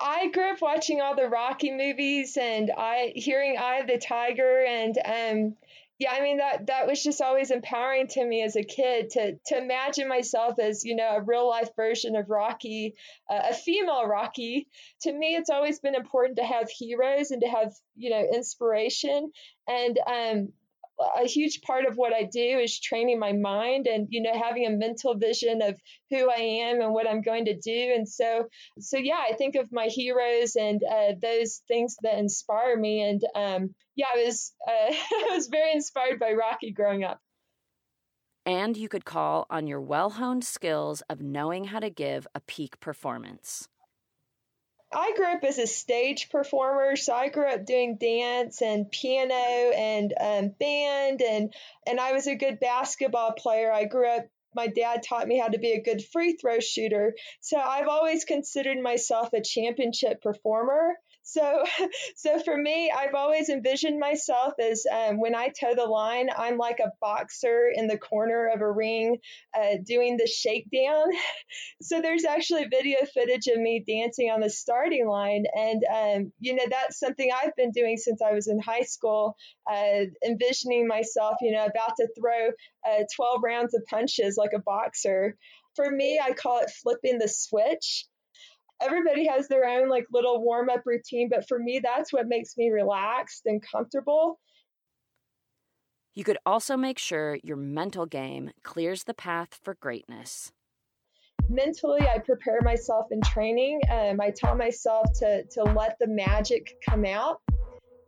I 0.00 0.28
grew 0.28 0.50
up 0.50 0.62
watching 0.62 1.00
all 1.00 1.14
the 1.14 1.28
Rocky 1.28 1.70
movies 1.70 2.38
and 2.40 2.72
I 2.76 3.12
hearing 3.14 3.58
Eye 3.58 3.80
of 3.80 3.86
the 3.86 3.98
Tiger 3.98 4.64
and 4.66 4.98
um 5.04 5.56
yeah, 5.98 6.10
I 6.12 6.20
mean 6.22 6.38
that 6.38 6.66
that 6.66 6.86
was 6.86 7.02
just 7.02 7.20
always 7.20 7.50
empowering 7.50 8.08
to 8.08 8.24
me 8.24 8.42
as 8.42 8.56
a 8.56 8.64
kid 8.64 9.10
to 9.10 9.38
to 9.46 9.58
imagine 9.58 10.08
myself 10.08 10.58
as 10.58 10.84
you 10.84 10.96
know 10.96 11.16
a 11.16 11.22
real 11.22 11.48
life 11.48 11.70
version 11.76 12.16
of 12.16 12.28
Rocky, 12.28 12.94
uh, 13.30 13.48
a 13.50 13.54
female 13.54 14.06
Rocky. 14.06 14.68
To 15.02 15.12
me, 15.12 15.36
it's 15.36 15.50
always 15.50 15.80
been 15.80 15.94
important 15.94 16.38
to 16.38 16.44
have 16.44 16.68
heroes 16.70 17.30
and 17.30 17.42
to 17.42 17.48
have 17.48 17.72
you 17.96 18.10
know 18.10 18.26
inspiration. 18.34 19.30
And 19.68 19.98
um, 20.06 20.52
a 21.16 21.26
huge 21.26 21.62
part 21.62 21.86
of 21.86 21.96
what 21.96 22.12
I 22.12 22.24
do 22.24 22.58
is 22.58 22.78
training 22.78 23.18
my 23.18 23.32
mind 23.32 23.86
and 23.86 24.08
you 24.10 24.22
know 24.22 24.32
having 24.32 24.66
a 24.66 24.70
mental 24.70 25.14
vision 25.14 25.62
of 25.62 25.76
who 26.10 26.30
I 26.30 26.40
am 26.66 26.80
and 26.80 26.92
what 26.92 27.08
I'm 27.08 27.22
going 27.22 27.46
to 27.46 27.56
do. 27.56 27.92
And 27.94 28.08
so 28.08 28.46
so 28.78 28.98
yeah 28.98 29.20
I 29.28 29.34
think 29.34 29.56
of 29.56 29.72
my 29.72 29.86
heroes 29.86 30.56
and 30.56 30.82
uh, 30.82 31.12
those 31.20 31.62
things 31.68 31.96
that 32.02 32.18
inspire 32.18 32.76
me. 32.76 33.02
And 33.02 33.22
um, 33.34 33.74
yeah 33.96 34.06
I 34.14 34.24
was 34.24 34.52
uh, 34.66 34.70
I 35.30 35.34
was 35.34 35.48
very 35.48 35.72
inspired 35.72 36.18
by 36.18 36.32
Rocky 36.32 36.72
growing 36.72 37.04
up. 37.04 37.20
And 38.44 38.76
you 38.76 38.88
could 38.88 39.04
call 39.04 39.46
on 39.50 39.68
your 39.68 39.80
well-honed 39.80 40.44
skills 40.44 41.00
of 41.08 41.20
knowing 41.20 41.64
how 41.64 41.78
to 41.78 41.90
give 41.90 42.26
a 42.34 42.40
peak 42.40 42.80
performance 42.80 43.68
I 44.92 45.12
grew 45.16 45.26
up 45.32 45.44
as 45.44 45.58
a 45.58 45.66
stage 45.66 46.28
performer, 46.30 46.96
so 46.96 47.14
I 47.14 47.28
grew 47.28 47.46
up 47.46 47.64
doing 47.64 47.96
dance 47.96 48.60
and 48.60 48.90
piano 48.90 49.34
and 49.34 50.12
um, 50.20 50.48
band, 50.50 51.22
and 51.22 51.54
and 51.86 51.98
I 52.00 52.12
was 52.12 52.26
a 52.26 52.34
good 52.34 52.60
basketball 52.60 53.32
player. 53.32 53.72
I 53.72 53.84
grew 53.84 54.08
up. 54.08 54.26
My 54.54 54.66
dad 54.66 55.02
taught 55.02 55.26
me 55.26 55.38
how 55.38 55.48
to 55.48 55.58
be 55.58 55.72
a 55.72 55.82
good 55.82 56.04
free 56.04 56.34
throw 56.34 56.60
shooter, 56.60 57.14
so 57.40 57.58
I've 57.58 57.88
always 57.88 58.26
considered 58.26 58.78
myself 58.78 59.32
a 59.32 59.40
championship 59.40 60.20
performer. 60.20 60.94
So, 61.22 61.64
so 62.16 62.40
for 62.40 62.56
me, 62.56 62.90
I've 62.90 63.14
always 63.14 63.48
envisioned 63.48 63.98
myself 63.98 64.54
as 64.60 64.84
um, 64.90 65.20
when 65.20 65.34
I 65.34 65.48
toe 65.48 65.74
the 65.74 65.84
line, 65.84 66.28
I'm 66.36 66.58
like 66.58 66.80
a 66.80 66.92
boxer 67.00 67.70
in 67.72 67.86
the 67.86 67.98
corner 67.98 68.50
of 68.54 68.60
a 68.60 68.70
ring 68.70 69.18
uh, 69.56 69.76
doing 69.84 70.16
the 70.16 70.26
shakedown. 70.26 71.06
so 71.82 72.00
there's 72.00 72.24
actually 72.24 72.66
video 72.66 72.98
footage 73.14 73.46
of 73.46 73.60
me 73.60 73.84
dancing 73.86 74.30
on 74.30 74.40
the 74.40 74.50
starting 74.50 75.06
line, 75.06 75.44
and 75.54 75.82
um, 75.92 76.32
you 76.40 76.54
know 76.54 76.66
that's 76.68 76.98
something 76.98 77.30
I've 77.32 77.56
been 77.56 77.70
doing 77.70 77.96
since 77.96 78.20
I 78.22 78.32
was 78.32 78.48
in 78.48 78.58
high 78.58 78.82
school, 78.82 79.36
uh, 79.70 80.04
envisioning 80.24 80.86
myself, 80.86 81.36
you 81.40 81.52
know, 81.52 81.64
about 81.64 81.96
to 81.96 82.08
throw 82.18 82.48
uh, 82.88 83.04
12 83.14 83.40
rounds 83.44 83.74
of 83.74 83.82
punches 83.88 84.36
like 84.36 84.52
a 84.54 84.60
boxer. 84.60 85.36
For 85.76 85.90
me, 85.90 86.20
I 86.22 86.32
call 86.32 86.58
it 86.58 86.70
flipping 86.70 87.18
the 87.18 87.28
switch 87.28 88.06
everybody 88.82 89.26
has 89.26 89.48
their 89.48 89.66
own 89.66 89.88
like 89.88 90.06
little 90.12 90.42
warm 90.42 90.68
up 90.68 90.82
routine, 90.84 91.28
but 91.30 91.46
for 91.48 91.58
me, 91.58 91.80
that's 91.82 92.12
what 92.12 92.28
makes 92.28 92.56
me 92.56 92.70
relaxed 92.70 93.42
and 93.46 93.62
comfortable. 93.62 94.38
You 96.14 96.24
could 96.24 96.38
also 96.44 96.76
make 96.76 96.98
sure 96.98 97.38
your 97.42 97.56
mental 97.56 98.04
game 98.04 98.50
clears 98.62 99.04
the 99.04 99.14
path 99.14 99.58
for 99.62 99.74
greatness. 99.74 100.52
Mentally, 101.48 102.06
I 102.06 102.18
prepare 102.18 102.60
myself 102.62 103.06
in 103.10 103.20
training. 103.22 103.80
Um, 103.90 104.20
I 104.20 104.30
tell 104.30 104.54
myself 104.54 105.06
to, 105.20 105.44
to 105.44 105.64
let 105.64 105.96
the 105.98 106.06
magic 106.06 106.76
come 106.86 107.04
out. 107.04 107.40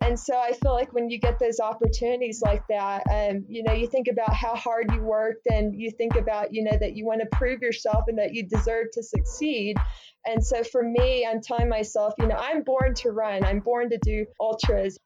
And 0.05 0.21
so 0.21 0.39
I 0.39 0.53
feel 0.53 0.75
like 0.75 0.93
when 0.93 1.09
you 1.09 1.19
get 1.19 1.39
those 1.39 1.61
opportunities 1.61 2.43
like 2.43 2.63
that, 2.69 3.05
um, 3.11 3.47
you 3.49 3.63
know, 3.63 3.73
you 3.73 3.87
think 3.87 4.07
about 4.07 4.35
how 4.35 4.55
hard 4.55 4.93
you 4.93 5.01
worked 5.01 5.47
and 5.51 5.75
you 5.75 5.91
think 5.91 6.15
about, 6.15 6.53
you 6.53 6.63
know, 6.63 6.77
that 6.79 6.95
you 6.95 7.07
want 7.07 7.23
to 7.23 7.27
prove 7.33 7.63
yourself 7.63 8.05
and 8.09 8.19
that 8.19 8.35
you 8.35 8.47
deserve 8.47 8.89
to 8.93 9.03
succeed. 9.03 9.79
And 10.27 10.45
so 10.45 10.63
for 10.63 10.83
me, 10.83 11.27
I'm 11.27 11.41
telling 11.41 11.71
myself, 11.71 12.13
you 12.19 12.27
know, 12.27 12.37
I'm 12.37 12.63
born 12.63 12.93
to 12.97 13.13
run, 13.13 13.45
I'm 13.45 13.61
born 13.61 13.89
to 13.89 13.99
do 14.03 14.27
ultras. 14.39 14.99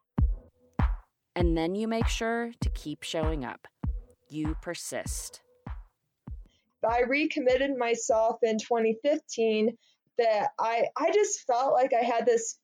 And 1.36 1.56
then 1.56 1.76
you 1.76 1.86
make 1.86 2.08
sure 2.08 2.50
to 2.60 2.70
keep 2.70 3.04
showing 3.04 3.44
up. 3.44 3.68
You 4.28 4.56
persist. 4.60 5.42
I 6.84 7.02
recommitted 7.02 7.76
myself 7.78 8.38
in 8.42 8.58
2015 8.58 9.76
that 10.18 10.48
I, 10.58 10.86
I 10.96 11.12
just 11.12 11.46
felt 11.46 11.72
like 11.72 11.92
I 11.94 12.04
had 12.04 12.26
this, 12.26 12.58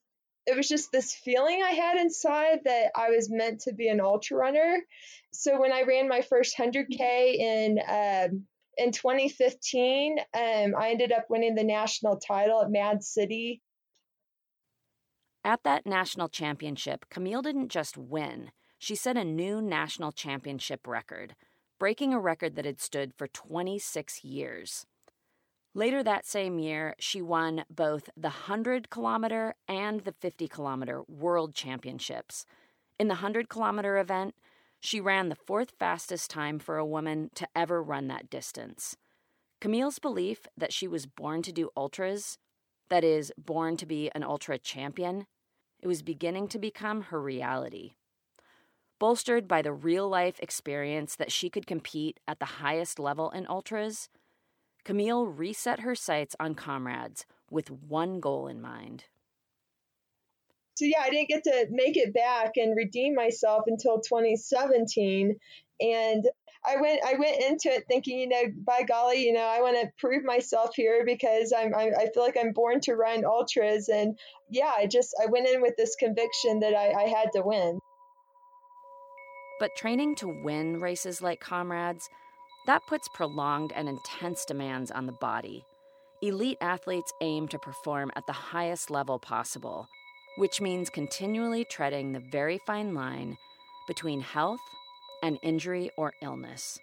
it 0.47 0.57
was 0.57 0.69
just 0.69 0.93
this 0.93 1.15
feeling 1.15 1.63
I 1.63 1.71
had 1.71 1.99
inside 1.99 2.61
that 2.65 2.91
I 2.95 3.11
was 3.11 3.31
meant 3.31 3.61
to 3.63 3.73
be 3.73 3.89
an 3.89 4.01
ultra 4.01 4.37
runner. 4.37 4.79
So 5.33 5.61
when 5.61 5.73
I 5.73 5.83
ran 5.83 6.09
my 6.09 6.21
first 6.21 6.57
100K 6.57 7.35
in 7.37 7.79
um, 7.89 8.45
in 8.77 8.93
2015, 8.93 10.19
um, 10.19 10.75
I 10.77 10.91
ended 10.91 11.13
up 11.13 11.27
winning 11.29 11.55
the 11.55 11.65
national 11.65 12.19
title 12.19 12.63
at 12.63 12.71
Mad 12.71 13.03
City. 13.03 13.63
At 15.45 15.63
that 15.65 15.87
national 15.87 16.29
championship, 16.29 17.07
Camille 17.11 17.43
didn't 17.43 17.69
just 17.69 17.97
win, 17.97 18.51
she 18.79 18.95
set 18.95 19.17
a 19.17 19.25
new 19.25 19.63
national 19.63 20.13
championship 20.13 20.87
record, 20.87 21.35
breaking 21.79 22.13
a 22.13 22.21
record 22.21 22.57
that 22.57 22.65
had 22.65 22.81
stood 22.81 23.15
for 23.15 23.29
26 23.29 24.25
years. 24.25 24.87
Later 25.77 26.05
that 26.05 26.25
same 26.25 26.61
year, 26.61 26.95
she 27.01 27.21
won 27.21 27.65
both 27.69 28.09
the 28.17 28.29
100 28.29 28.91
kilometer 28.91 29.57
and 29.67 30.01
the 30.01 30.13
50 30.13 30.47
kilometer 30.47 31.03
world 31.09 31.53
championships. 31.53 32.47
In 32.99 33.09
the 33.09 33.15
100 33.15 33.49
kilometer 33.49 33.99
event, 33.99 34.37
she 34.79 35.01
ran 35.01 35.31
the 35.31 35.35
fourth 35.35 35.73
fastest 35.77 36.31
time 36.31 36.61
for 36.61 36.79
a 36.79 36.87
woman 36.87 37.31
to 37.35 37.49
ever 37.57 37.83
run 37.83 38.07
that 38.07 38.31
distance. 38.31 38.97
Camille's 39.61 39.99
belief 39.99 40.47
that 40.57 40.73
she 40.73 40.87
was 40.87 41.07
born 41.07 41.43
to 41.43 41.53
do 41.53 41.71
ultras, 41.77 42.39
that 42.89 43.03
is, 43.03 43.33
born 43.37 43.77
to 43.79 43.87
be 43.87 44.11
an 44.15 44.23
ultra 44.23 44.59
champion, 44.59 45.27
it 45.81 45.89
was 45.89 46.03
beginning 46.03 46.47
to 46.49 46.59
become 46.59 47.03
her 47.03 47.21
reality. 47.21 47.95
Bolstered 49.01 49.49
by 49.49 49.61
the 49.63 49.73
real 49.73 50.09
life 50.09 50.39
experience 50.39 51.17
that 51.17 51.33
she 51.33 51.51
could 51.51 51.67
compete 51.67 52.21
at 52.29 52.39
the 52.39 52.45
highest 52.45 52.99
level 52.99 53.31
in 53.31 53.47
ultras, 53.49 54.09
Camille 54.85 55.27
reset 55.27 55.81
her 55.81 55.95
sights 55.95 56.37
on 56.39 56.55
comrades 56.55 57.27
with 57.51 57.71
one 57.71 58.21
goal 58.21 58.47
in 58.47 58.61
mind 58.61 59.05
so 60.77 60.85
yeah, 60.85 61.01
I 61.03 61.11
didn't 61.11 61.29
get 61.29 61.45
to 61.45 61.67
make 61.71 61.97
it 61.97 62.13
back 62.13 62.53
and 62.57 62.77
redeem 62.77 63.15
myself 63.15 63.65
until 63.67 64.01
2017. 64.01 65.37
And 65.81 66.29
I 66.67 66.81
went 66.81 67.01
I 67.07 67.15
went 67.19 67.43
into 67.43 67.69
it 67.69 67.85
thinking, 67.89 68.19
you 68.19 68.29
know, 68.29 68.43
by 68.65 68.83
golly, 68.83 69.25
you 69.25 69.33
know, 69.33 69.47
I 69.47 69.61
want 69.61 69.81
to 69.81 69.93
prove 69.99 70.25
myself 70.25 70.71
here 70.75 71.05
because 71.05 71.53
I'm 71.57 71.75
I, 71.75 71.91
I, 71.97 72.09
feel 72.13 72.23
like 72.23 72.37
I'm 72.41 72.53
born 72.53 72.81
to 72.83 72.95
run 72.95 73.25
ultras. 73.25 73.89
And 73.89 74.19
yeah, 74.51 74.73
I 74.77 74.87
just 74.87 75.15
I 75.23 75.27
went 75.27 75.49
in 75.49 75.63
with 75.63 75.75
this 75.77 75.95
conviction 75.97 76.61
that 76.61 76.75
I, 76.75 77.05
I 77.05 77.09
had 77.09 77.31
to 77.35 77.43
win. 77.43 77.79
But 79.61 79.71
training 79.77 80.17
to 80.17 80.43
win 80.43 80.81
races 80.81 81.23
like 81.23 81.41
comrades, 81.41 82.09
that 82.67 82.87
puts 82.87 83.09
prolonged 83.15 83.73
and 83.75 83.89
intense 83.89 84.45
demands 84.45 84.91
on 84.91 85.07
the 85.07 85.13
body. 85.13 85.65
Elite 86.23 86.59
athletes 86.61 87.13
aim 87.21 87.49
to 87.49 87.59
perform 87.59 88.11
at 88.17 88.27
the 88.27 88.33
highest 88.33 88.91
level 88.91 89.19
possible 89.19 89.89
which 90.37 90.61
means 90.61 90.91
continually 90.91 91.65
treading 91.65 92.13
the 92.13 92.23
very 92.33 92.59
fine 92.67 92.95
line 92.95 93.37
between 93.87 94.21
health 94.21 94.61
and 95.23 95.39
injury 95.43 95.91
or 95.97 96.13
illness. 96.23 96.79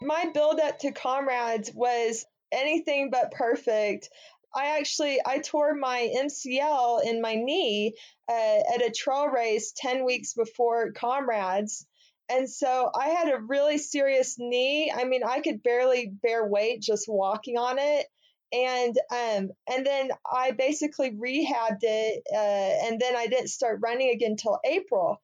My 0.00 0.30
build 0.34 0.58
up 0.58 0.78
to 0.80 0.92
comrades 0.92 1.70
was 1.74 2.24
anything 2.50 3.10
but 3.10 3.30
perfect. 3.32 4.08
I 4.54 4.78
actually 4.78 5.20
I 5.24 5.38
tore 5.38 5.74
my 5.74 6.10
MCL 6.16 7.04
in 7.04 7.22
my 7.22 7.36
knee 7.36 7.94
uh, 8.28 8.58
at 8.74 8.82
a 8.82 8.92
trail 8.94 9.28
race 9.28 9.72
10 9.76 10.04
weeks 10.04 10.34
before 10.34 10.92
comrades. 10.92 11.86
And 12.32 12.48
so 12.48 12.90
I 12.98 13.08
had 13.08 13.28
a 13.28 13.40
really 13.40 13.78
serious 13.78 14.36
knee. 14.38 14.92
I 14.94 15.04
mean, 15.04 15.22
I 15.24 15.40
could 15.40 15.62
barely 15.62 16.12
bear 16.22 16.46
weight 16.46 16.80
just 16.80 17.06
walking 17.08 17.58
on 17.58 17.78
it 17.78 18.06
and 18.52 18.96
um, 19.10 19.50
and 19.70 19.86
then 19.86 20.10
I 20.30 20.50
basically 20.52 21.10
rehabbed 21.10 21.82
it, 21.82 22.22
uh, 22.32 22.86
and 22.86 23.00
then 23.00 23.16
I 23.16 23.26
didn't 23.26 23.48
start 23.48 23.80
running 23.82 24.10
again 24.10 24.32
until 24.32 24.58
April. 24.64 25.22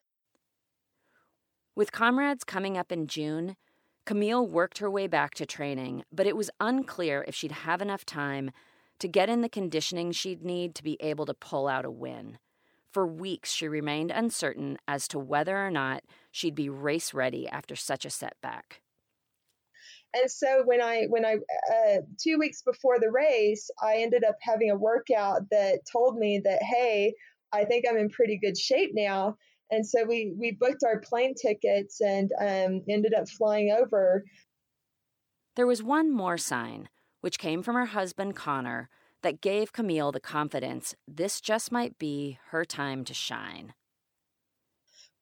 With 1.77 1.93
comrades 1.93 2.45
coming 2.45 2.77
up 2.77 2.91
in 2.91 3.07
June, 3.07 3.57
Camille 4.05 4.47
worked 4.47 4.79
her 4.79 4.91
way 4.91 5.07
back 5.07 5.35
to 5.35 5.47
training, 5.47 6.05
but 6.11 6.27
it 6.27 6.37
was 6.37 6.51
unclear 6.59 7.25
if 7.29 7.35
she'd 7.35 7.53
have 7.53 7.83
enough 7.83 8.05
time 8.05 8.51
to 8.99 9.07
get 9.07 9.29
in 9.29 9.43
the 9.43 9.49
conditioning 9.49 10.11
she'd 10.11 10.43
need 10.43 10.75
to 10.75 10.83
be 10.83 10.97
able 11.01 11.27
to 11.27 11.35
pull 11.35 11.69
out 11.69 11.85
a 11.85 11.91
win. 11.91 12.39
For 12.99 13.07
weeks, 13.07 13.53
she 13.53 13.69
remained 13.69 14.11
uncertain 14.11 14.77
as 14.89 15.07
to 15.07 15.21
whether 15.21 15.57
or 15.57 15.71
not 15.71 16.03
she'd 16.33 16.57
be 16.57 16.69
race 16.69 17.15
ready 17.15 17.49
after 17.49 17.77
such 17.77 18.05
a 18.05 18.11
setback. 18.11 18.81
And 20.13 20.29
so 20.29 20.65
when 20.65 20.83
I 20.83 21.05
when 21.05 21.25
I 21.25 21.35
uh, 21.35 21.99
two 22.21 22.39
weeks 22.41 22.63
before 22.63 22.99
the 22.99 23.13
race, 23.13 23.71
I 23.81 23.99
ended 23.99 24.25
up 24.25 24.35
having 24.41 24.73
a 24.73 24.77
workout 24.77 25.43
that 25.53 25.83
told 25.87 26.19
me 26.19 26.41
that 26.43 26.61
hey, 26.61 27.15
I 27.53 27.67
think 27.67 27.85
I'm 27.89 27.97
in 27.97 28.11
pretty 28.11 28.37
good 28.37 28.59
shape 28.59 28.91
now. 28.95 29.37
And 29.71 29.87
so 29.87 30.03
we 30.05 30.35
we 30.37 30.57
booked 30.59 30.83
our 30.85 30.99
plane 30.99 31.37
tickets 31.41 32.01
and 32.01 32.33
um, 32.41 32.83
ended 32.91 33.15
up 33.15 33.29
flying 33.29 33.71
over. 33.71 34.25
There 35.55 35.69
was 35.69 35.85
one 35.85 36.11
more 36.11 36.37
sign, 36.37 36.89
which 37.21 37.39
came 37.39 37.63
from 37.63 37.77
her 37.77 37.87
husband 37.87 38.35
Connor, 38.35 38.91
that 39.23 39.41
gave 39.41 39.73
Camille 39.73 40.13
the 40.13 40.21
confidence 40.21 40.95
this 41.07 41.41
just 41.41 41.73
might 41.73 41.99
be 41.99 42.39
her 42.51 42.65
time 42.65 43.05
to 43.05 43.15
shine. 43.15 43.75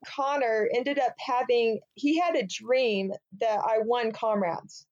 Connor 0.06 0.68
ended 0.74 0.98
up 0.98 1.14
having, 1.18 1.80
he 1.94 2.18
had 2.18 2.36
a 2.36 2.46
dream 2.46 3.12
that 3.40 3.58
I 3.58 3.78
won 3.78 4.12
comrades. 4.12 4.86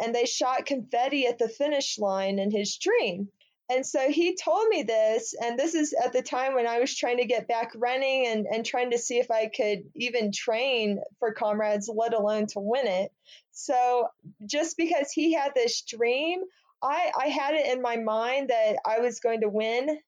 And 0.00 0.14
they 0.14 0.26
shot 0.26 0.66
confetti 0.66 1.26
at 1.26 1.38
the 1.38 1.48
finish 1.48 1.98
line 1.98 2.38
in 2.38 2.50
his 2.50 2.76
dream. 2.76 3.28
And 3.70 3.84
so 3.84 4.10
he 4.10 4.34
told 4.34 4.66
me 4.68 4.82
this, 4.82 5.34
and 5.42 5.58
this 5.58 5.74
is 5.74 5.94
at 6.02 6.14
the 6.14 6.22
time 6.22 6.54
when 6.54 6.66
I 6.66 6.78
was 6.78 6.96
trying 6.96 7.18
to 7.18 7.26
get 7.26 7.48
back 7.48 7.72
running 7.74 8.26
and, 8.26 8.46
and 8.46 8.64
trying 8.64 8.92
to 8.92 8.98
see 8.98 9.18
if 9.18 9.30
I 9.30 9.50
could 9.54 9.80
even 9.94 10.32
train 10.32 11.00
for 11.18 11.34
comrades, 11.34 11.90
let 11.94 12.14
alone 12.14 12.46
to 12.48 12.60
win 12.60 12.86
it. 12.86 13.12
So 13.50 14.08
just 14.46 14.78
because 14.78 15.12
he 15.12 15.34
had 15.34 15.52
this 15.54 15.82
dream, 15.82 16.40
I, 16.82 17.10
I 17.18 17.28
had 17.28 17.54
it 17.54 17.72
in 17.72 17.82
my 17.82 17.96
mind 17.96 18.50
that 18.50 18.76
I 18.86 19.00
was 19.00 19.20
going 19.20 19.40
to 19.40 19.48
win 19.48 19.98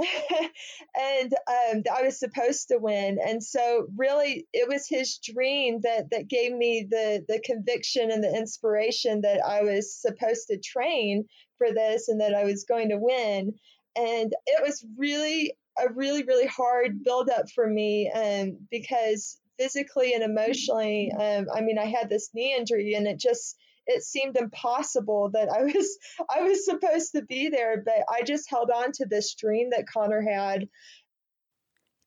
and 0.98 1.32
um, 1.46 1.82
I 1.94 2.02
was 2.02 2.18
supposed 2.18 2.68
to 2.68 2.78
win. 2.78 3.18
And 3.24 3.42
so, 3.42 3.86
really, 3.96 4.46
it 4.52 4.68
was 4.68 4.86
his 4.88 5.18
dream 5.18 5.80
that 5.82 6.10
that 6.10 6.28
gave 6.28 6.52
me 6.52 6.86
the 6.90 7.24
the 7.28 7.40
conviction 7.44 8.10
and 8.10 8.22
the 8.24 8.34
inspiration 8.34 9.22
that 9.22 9.40
I 9.44 9.62
was 9.62 9.94
supposed 9.94 10.46
to 10.48 10.58
train 10.58 11.26
for 11.58 11.72
this 11.72 12.08
and 12.08 12.20
that 12.20 12.34
I 12.34 12.44
was 12.44 12.64
going 12.64 12.90
to 12.90 12.98
win. 12.98 13.54
And 13.96 14.32
it 14.46 14.62
was 14.62 14.84
really 14.96 15.56
a 15.78 15.92
really 15.92 16.22
really 16.24 16.46
hard 16.46 17.02
build 17.04 17.28
up 17.30 17.50
for 17.54 17.66
me 17.66 18.10
um, 18.14 18.58
because 18.70 19.38
physically 19.58 20.14
and 20.14 20.22
emotionally, 20.22 21.12
um, 21.18 21.46
I 21.54 21.60
mean, 21.60 21.78
I 21.78 21.84
had 21.84 22.08
this 22.08 22.30
knee 22.32 22.54
injury 22.56 22.94
and 22.94 23.06
it 23.06 23.18
just 23.18 23.56
it 23.90 24.02
seemed 24.02 24.36
impossible 24.36 25.30
that 25.30 25.48
I 25.48 25.64
was 25.64 25.98
I 26.34 26.42
was 26.42 26.64
supposed 26.64 27.12
to 27.12 27.22
be 27.22 27.48
there, 27.48 27.82
but 27.84 28.04
I 28.10 28.22
just 28.22 28.48
held 28.48 28.70
on 28.70 28.92
to 28.92 29.06
this 29.06 29.34
dream 29.34 29.70
that 29.70 29.86
Connor 29.92 30.22
had. 30.22 30.68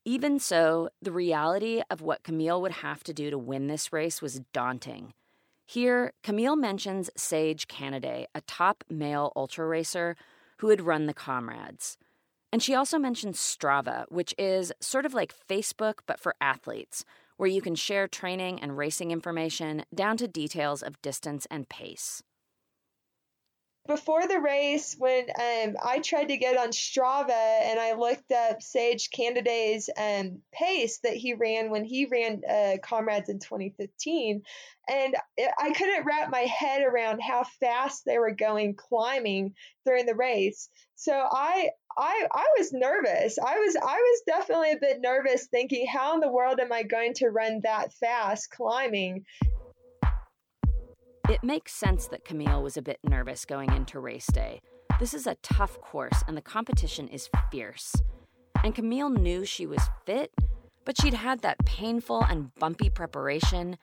Even 0.05 0.37
so, 0.37 0.89
the 1.01 1.13
reality 1.13 1.81
of 1.89 2.01
what 2.01 2.23
Camille 2.23 2.61
would 2.61 2.71
have 2.71 3.03
to 3.05 3.13
do 3.13 3.29
to 3.29 3.37
win 3.37 3.67
this 3.67 3.93
race 3.93 4.21
was 4.21 4.41
daunting. 4.51 5.13
Here, 5.65 6.11
Camille 6.23 6.57
mentions 6.57 7.09
Sage 7.15 7.67
Canaday, 7.67 8.25
a 8.35 8.41
top 8.41 8.83
male 8.89 9.31
ultra 9.33 9.65
racer 9.65 10.17
who 10.57 10.69
had 10.69 10.81
run 10.81 11.05
the 11.05 11.13
Comrades. 11.13 11.97
And 12.51 12.61
she 12.61 12.75
also 12.75 12.99
mentions 12.99 13.39
Strava, 13.39 14.05
which 14.09 14.35
is 14.37 14.73
sort 14.79 15.05
of 15.05 15.13
like 15.13 15.33
Facebook 15.33 15.99
but 16.05 16.19
for 16.19 16.35
athletes, 16.41 17.05
where 17.37 17.49
you 17.49 17.61
can 17.61 17.75
share 17.75 18.07
training 18.07 18.59
and 18.59 18.77
racing 18.77 19.11
information 19.11 19.85
down 19.93 20.17
to 20.17 20.27
details 20.27 20.81
of 20.81 21.01
distance 21.01 21.47
and 21.49 21.69
pace 21.69 22.23
before 23.87 24.25
the 24.27 24.39
race, 24.39 24.95
when 24.97 25.23
um, 25.23 25.75
I 25.83 25.99
tried 25.99 26.29
to 26.29 26.37
get 26.37 26.57
on 26.57 26.69
Strava 26.69 27.31
and 27.31 27.79
I 27.79 27.93
looked 27.93 28.31
up 28.31 28.61
Sage 28.61 29.09
Canaday's 29.09 29.89
um, 29.97 30.39
pace 30.53 30.99
that 31.03 31.15
he 31.15 31.33
ran 31.33 31.69
when 31.69 31.83
he 31.83 32.05
ran 32.05 32.41
uh, 32.49 32.77
Comrades 32.81 33.27
in 33.27 33.39
2015, 33.39 34.41
and 34.89 35.15
I 35.59 35.73
couldn't 35.73 36.05
wrap 36.05 36.29
my 36.29 36.41
head 36.41 36.83
around 36.83 37.21
how 37.21 37.43
fast 37.59 38.03
they 38.05 38.17
were 38.17 38.33
going 38.33 38.75
climbing 38.75 39.53
during 39.85 40.05
the 40.05 40.15
race. 40.15 40.69
So 40.95 41.13
I 41.13 41.71
I 41.97 42.27
I 42.33 42.45
was 42.57 42.71
nervous. 42.73 43.37
I 43.37 43.57
was 43.57 43.75
I 43.75 43.95
was 43.95 44.21
definitely 44.25 44.71
a 44.71 44.79
bit 44.79 45.01
nervous, 45.01 45.47
thinking, 45.47 45.85
how 45.87 46.13
in 46.13 46.19
the 46.19 46.31
world 46.31 46.59
am 46.59 46.71
I 46.71 46.83
going 46.83 47.13
to 47.15 47.29
run 47.29 47.61
that 47.63 47.93
fast 47.93 48.49
climbing? 48.49 49.25
It 51.29 51.43
makes 51.43 51.73
sense 51.73 52.07
that 52.07 52.25
Camille 52.25 52.61
was 52.61 52.77
a 52.77 52.81
bit 52.81 52.99
nervous 53.03 53.45
going 53.45 53.71
into 53.71 53.99
race 53.99 54.27
day. 54.27 54.59
This 54.99 55.13
is 55.13 55.25
a 55.25 55.35
tough 55.35 55.79
course 55.81 56.23
and 56.27 56.35
the 56.35 56.41
competition 56.41 57.07
is 57.07 57.29
fierce. 57.49 57.95
And 58.63 58.75
Camille 58.75 59.09
knew 59.09 59.45
she 59.45 59.65
was 59.65 59.89
fit, 60.05 60.31
but 60.85 60.99
she'd 60.99 61.13
had 61.13 61.41
that 61.41 61.65
painful 61.65 62.23
and 62.23 62.53
bumpy 62.55 62.89
preparation, 62.89 63.77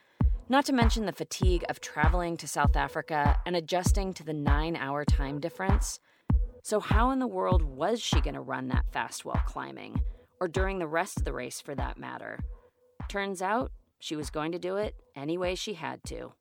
not 0.48 0.64
to 0.66 0.72
mention 0.72 1.06
the 1.06 1.12
fatigue 1.12 1.64
of 1.68 1.80
traveling 1.80 2.36
to 2.38 2.48
South 2.48 2.76
Africa 2.76 3.38
and 3.46 3.56
adjusting 3.56 4.12
to 4.14 4.24
the 4.24 4.32
nine 4.32 4.76
hour 4.76 5.04
time 5.04 5.40
difference. 5.40 5.98
So, 6.62 6.80
how 6.80 7.10
in 7.10 7.18
the 7.18 7.26
world 7.26 7.62
was 7.62 8.00
she 8.00 8.20
going 8.20 8.34
to 8.34 8.40
run 8.40 8.68
that 8.68 8.92
fast 8.92 9.24
while 9.24 9.42
climbing, 9.46 10.00
or 10.40 10.48
during 10.48 10.78
the 10.78 10.86
rest 10.86 11.18
of 11.18 11.24
the 11.24 11.32
race 11.32 11.60
for 11.60 11.74
that 11.74 11.98
matter? 11.98 12.38
Turns 13.08 13.42
out 13.42 13.72
she 13.98 14.16
was 14.16 14.30
going 14.30 14.52
to 14.52 14.58
do 14.58 14.76
it 14.76 14.94
any 15.16 15.38
way 15.38 15.54
she 15.54 15.74
had 15.74 16.02
to. 16.04 16.32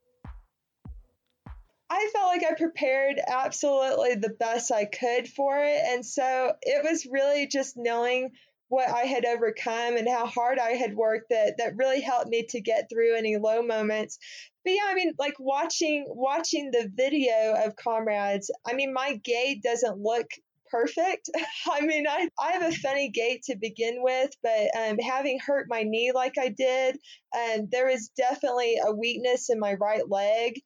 I 1.89 2.09
felt 2.13 2.27
like 2.27 2.43
I 2.43 2.53
prepared 2.55 3.19
absolutely 3.27 4.15
the 4.15 4.29
best 4.29 4.71
I 4.71 4.85
could 4.85 5.27
for 5.27 5.57
it. 5.63 5.81
And 5.87 6.05
so 6.05 6.53
it 6.61 6.83
was 6.83 7.07
really 7.09 7.47
just 7.47 7.75
knowing 7.77 8.31
what 8.69 8.89
I 8.89 9.01
had 9.01 9.25
overcome 9.25 9.97
and 9.97 10.07
how 10.07 10.25
hard 10.27 10.59
I 10.59 10.71
had 10.71 10.95
worked 10.95 11.29
that 11.31 11.55
that 11.57 11.75
really 11.75 12.01
helped 12.01 12.29
me 12.29 12.45
to 12.49 12.61
get 12.61 12.87
through 12.89 13.15
any 13.15 13.37
low 13.37 13.61
moments. 13.61 14.17
But 14.63 14.73
yeah, 14.73 14.85
I 14.87 14.95
mean, 14.95 15.13
like 15.19 15.35
watching 15.39 16.05
watching 16.07 16.71
the 16.71 16.89
video 16.93 17.55
of 17.65 17.75
comrades, 17.75 18.49
I 18.65 18.73
mean, 18.73 18.93
my 18.93 19.19
gait 19.23 19.63
doesn't 19.63 19.99
look 19.99 20.27
perfect. 20.71 21.29
I 21.71 21.81
mean, 21.81 22.05
I, 22.07 22.29
I 22.39 22.51
have 22.53 22.71
a 22.71 22.75
funny 22.75 23.09
gait 23.09 23.43
to 23.43 23.57
begin 23.57 24.03
with, 24.03 24.29
but 24.43 24.69
um, 24.77 24.99
having 24.99 25.39
hurt 25.39 25.65
my 25.67 25.81
knee 25.81 26.11
like 26.13 26.35
I 26.39 26.49
did, 26.49 26.99
um, 27.35 27.67
there 27.71 27.87
was 27.87 28.11
definitely 28.15 28.77
a 28.85 28.93
weakness 28.93 29.49
in 29.49 29.59
my 29.59 29.73
right 29.73 30.07
leg 30.07 30.61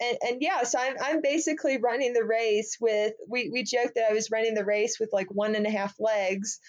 and, 0.00 0.18
and 0.22 0.36
yeah, 0.40 0.62
so 0.64 0.78
I'm, 0.78 0.94
I'm 1.02 1.22
basically 1.22 1.78
running 1.78 2.12
the 2.12 2.24
race 2.24 2.76
with, 2.80 3.14
we, 3.28 3.50
we 3.50 3.62
joked 3.62 3.94
that 3.94 4.10
I 4.10 4.12
was 4.12 4.30
running 4.30 4.54
the 4.54 4.64
race 4.64 4.98
with 5.00 5.10
like 5.12 5.28
one 5.30 5.54
and 5.54 5.66
a 5.66 5.70
half 5.70 5.94
legs. 5.98 6.60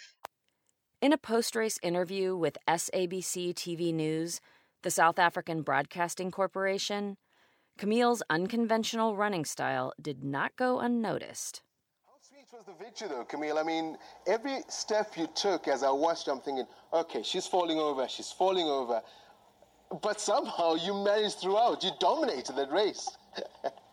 In 1.00 1.14
a 1.14 1.18
post 1.18 1.56
race 1.56 1.78
interview 1.84 2.36
with 2.36 2.58
SABC 2.68 3.54
TV 3.54 3.94
News, 3.94 4.42
the 4.82 4.90
South 4.90 5.20
African 5.20 5.62
Broadcasting 5.62 6.32
Corporation, 6.32 7.18
Camille's 7.78 8.24
unconventional 8.32 9.16
running 9.16 9.46
style 9.46 9.94
did 10.02 10.24
not 10.24 10.56
go 10.56 10.80
unnoticed. 10.80 11.62
How 12.08 12.14
sweet 12.20 12.48
was 12.52 12.66
the 12.66 12.84
victory, 12.84 13.10
though, 13.10 13.26
Camille? 13.26 13.60
I 13.60 13.64
mean, 13.64 13.96
every 14.26 14.62
step 14.70 15.16
you 15.16 15.28
took 15.36 15.68
as 15.68 15.84
I 15.84 15.92
watched, 15.92 16.28
I'm 16.28 16.40
thinking, 16.40 16.66
okay, 16.92 17.22
she's 17.22 17.46
falling 17.46 17.78
over, 17.78 18.08
she's 18.08 18.32
falling 18.32 18.66
over 18.66 19.04
but 20.02 20.20
somehow 20.20 20.76
you 20.76 20.94
managed 20.94 21.40
throughout. 21.40 21.84
You 21.84 21.92
dominated 22.00 22.56
that 22.56 22.72
race. 22.72 23.10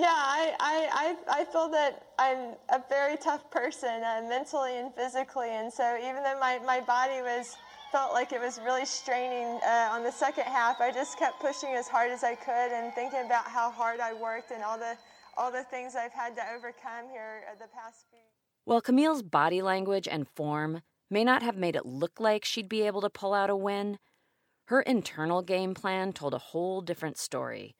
yeah, 0.00 0.08
I, 0.08 0.54
I, 0.58 1.16
I, 1.28 1.40
I 1.40 1.44
feel 1.44 1.68
that 1.68 2.06
I'm 2.18 2.54
a 2.70 2.82
very 2.88 3.16
tough 3.16 3.50
person, 3.50 4.02
uh, 4.02 4.22
mentally 4.28 4.78
and 4.78 4.94
physically, 4.94 5.50
and 5.50 5.72
so 5.72 5.96
even 5.98 6.22
though 6.22 6.38
my, 6.40 6.58
my 6.64 6.80
body 6.80 7.20
was 7.20 7.56
felt 7.92 8.12
like 8.12 8.32
it 8.32 8.40
was 8.40 8.58
really 8.64 8.86
straining 8.86 9.60
uh, 9.66 9.88
on 9.92 10.02
the 10.02 10.12
second 10.12 10.44
half, 10.44 10.80
I 10.80 10.90
just 10.90 11.18
kept 11.18 11.40
pushing 11.40 11.70
as 11.74 11.88
hard 11.88 12.10
as 12.10 12.24
I 12.24 12.34
could 12.34 12.72
and 12.72 12.94
thinking 12.94 13.26
about 13.26 13.44
how 13.44 13.70
hard 13.70 14.00
I 14.00 14.14
worked 14.14 14.52
and 14.52 14.62
all 14.62 14.78
the 14.78 14.96
all 15.36 15.50
the 15.50 15.64
things 15.64 15.94
I've 15.94 16.12
had 16.12 16.34
to 16.36 16.42
overcome 16.54 17.08
here 17.10 17.42
the 17.58 17.68
past 17.68 18.04
few. 18.10 18.18
Well, 18.66 18.80
Camille's 18.80 19.22
body 19.22 19.62
language 19.62 20.08
and 20.08 20.28
form 20.28 20.82
may 21.10 21.24
not 21.24 21.42
have 21.42 21.56
made 21.56 21.76
it 21.76 21.86
look 21.86 22.20
like 22.20 22.44
she'd 22.44 22.68
be 22.68 22.82
able 22.82 23.00
to 23.00 23.10
pull 23.10 23.34
out 23.34 23.50
a 23.50 23.56
win, 23.56 23.98
her 24.66 24.82
internal 24.82 25.42
game 25.42 25.74
plan 25.74 26.12
told 26.12 26.34
a 26.34 26.38
whole 26.38 26.80
different 26.80 27.18
story, 27.18 27.74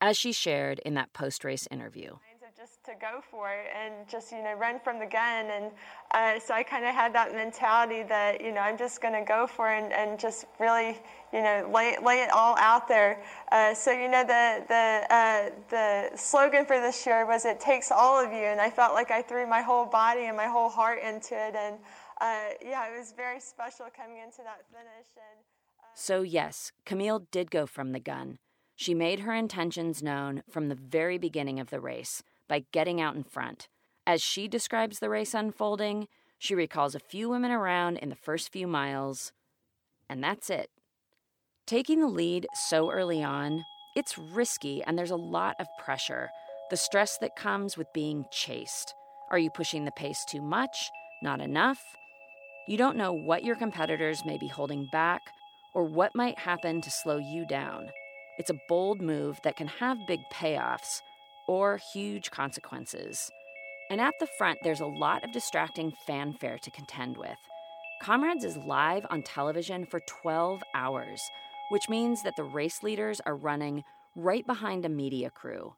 as 0.00 0.16
she 0.16 0.32
shared 0.32 0.78
in 0.80 0.94
that 0.94 1.12
post 1.12 1.44
race 1.44 1.66
interview. 1.70 2.16
Just 2.56 2.84
to 2.84 2.92
go 2.98 3.20
for 3.30 3.50
it 3.50 3.66
and 3.76 4.08
just, 4.08 4.32
you 4.32 4.42
know, 4.42 4.54
run 4.54 4.80
from 4.80 4.98
the 4.98 5.06
gun. 5.06 5.46
And 5.50 5.70
uh, 6.12 6.40
so 6.40 6.54
I 6.54 6.62
kind 6.62 6.86
of 6.86 6.94
had 6.94 7.14
that 7.14 7.32
mentality 7.34 8.02
that, 8.04 8.40
you 8.40 8.50
know, 8.50 8.60
I'm 8.60 8.78
just 8.78 9.02
going 9.02 9.12
to 9.12 9.24
go 9.24 9.46
for 9.46 9.70
it 9.72 9.84
and, 9.84 9.92
and 9.92 10.18
just 10.18 10.46
really, 10.58 10.98
you 11.34 11.42
know, 11.42 11.70
lay, 11.72 11.96
lay 12.02 12.22
it 12.22 12.30
all 12.30 12.56
out 12.58 12.88
there. 12.88 13.22
Uh, 13.52 13.74
so, 13.74 13.92
you 13.92 14.08
know, 14.08 14.24
the, 14.24 14.64
the, 14.68 15.14
uh, 15.14 15.50
the 15.68 16.16
slogan 16.16 16.64
for 16.64 16.80
this 16.80 17.04
year 17.04 17.26
was, 17.26 17.44
It 17.44 17.60
takes 17.60 17.92
all 17.92 18.24
of 18.24 18.32
you. 18.32 18.46
And 18.46 18.60
I 18.60 18.70
felt 18.70 18.94
like 18.94 19.10
I 19.10 19.22
threw 19.22 19.46
my 19.46 19.60
whole 19.60 19.84
body 19.84 20.24
and 20.24 20.36
my 20.36 20.46
whole 20.46 20.70
heart 20.70 20.98
into 21.02 21.34
it. 21.34 21.54
And 21.54 21.76
uh, 22.20 22.56
yeah, 22.64 22.88
it 22.88 22.98
was 22.98 23.12
very 23.14 23.38
special 23.38 23.86
coming 23.94 24.18
into 24.24 24.38
that 24.38 24.62
finish. 24.72 25.08
And, 25.14 25.38
uh, 25.78 25.86
so, 25.94 26.22
yes, 26.22 26.72
Camille 26.84 27.26
did 27.30 27.50
go 27.50 27.66
from 27.66 27.92
the 27.92 28.00
gun. 28.00 28.38
She 28.76 28.94
made 28.94 29.20
her 29.20 29.34
intentions 29.34 30.02
known 30.02 30.42
from 30.50 30.68
the 30.68 30.74
very 30.74 31.16
beginning 31.16 31.58
of 31.58 31.70
the 31.70 31.80
race 31.80 32.22
by 32.46 32.66
getting 32.72 33.00
out 33.00 33.16
in 33.16 33.24
front. 33.24 33.68
As 34.06 34.22
she 34.22 34.46
describes 34.46 34.98
the 34.98 35.08
race 35.08 35.34
unfolding, 35.34 36.06
she 36.38 36.54
recalls 36.54 36.94
a 36.94 37.00
few 37.00 37.30
women 37.30 37.50
around 37.50 37.96
in 37.96 38.10
the 38.10 38.14
first 38.14 38.52
few 38.52 38.66
miles, 38.66 39.32
and 40.08 40.22
that's 40.22 40.50
it. 40.50 40.68
Taking 41.66 42.00
the 42.00 42.06
lead 42.06 42.46
so 42.54 42.90
early 42.90 43.24
on, 43.24 43.64
it's 43.96 44.18
risky 44.18 44.84
and 44.84 44.96
there's 44.96 45.10
a 45.10 45.16
lot 45.16 45.56
of 45.58 45.66
pressure. 45.82 46.28
The 46.70 46.76
stress 46.76 47.16
that 47.18 47.34
comes 47.34 47.76
with 47.76 47.86
being 47.94 48.26
chased. 48.30 48.94
Are 49.30 49.38
you 49.38 49.50
pushing 49.50 49.84
the 49.84 49.90
pace 49.92 50.24
too 50.28 50.42
much? 50.42 50.90
Not 51.22 51.40
enough? 51.40 51.82
You 52.68 52.76
don't 52.76 52.96
know 52.96 53.12
what 53.12 53.42
your 53.42 53.56
competitors 53.56 54.24
may 54.24 54.36
be 54.36 54.48
holding 54.48 54.86
back 54.92 55.22
or 55.74 55.84
what 55.84 56.14
might 56.14 56.38
happen 56.38 56.80
to 56.82 56.90
slow 56.90 57.16
you 57.16 57.46
down. 57.46 57.88
It's 58.38 58.50
a 58.50 58.60
bold 58.68 59.00
move 59.00 59.40
that 59.44 59.56
can 59.56 59.66
have 59.66 60.06
big 60.06 60.20
payoffs 60.32 61.00
or 61.48 61.78
huge 61.92 62.30
consequences. 62.30 63.30
And 63.90 64.00
at 64.00 64.14
the 64.20 64.26
front, 64.38 64.58
there's 64.62 64.80
a 64.80 64.86
lot 64.86 65.24
of 65.24 65.32
distracting 65.32 65.92
fanfare 66.06 66.58
to 66.58 66.70
contend 66.70 67.16
with. 67.16 67.38
Comrades 68.02 68.44
is 68.44 68.56
live 68.58 69.06
on 69.10 69.22
television 69.22 69.86
for 69.86 70.00
12 70.06 70.60
hours, 70.74 71.22
which 71.70 71.88
means 71.88 72.22
that 72.22 72.36
the 72.36 72.44
race 72.44 72.82
leaders 72.82 73.20
are 73.24 73.34
running 73.34 73.84
right 74.14 74.46
behind 74.46 74.84
a 74.84 74.90
media 74.90 75.30
crew. 75.30 75.74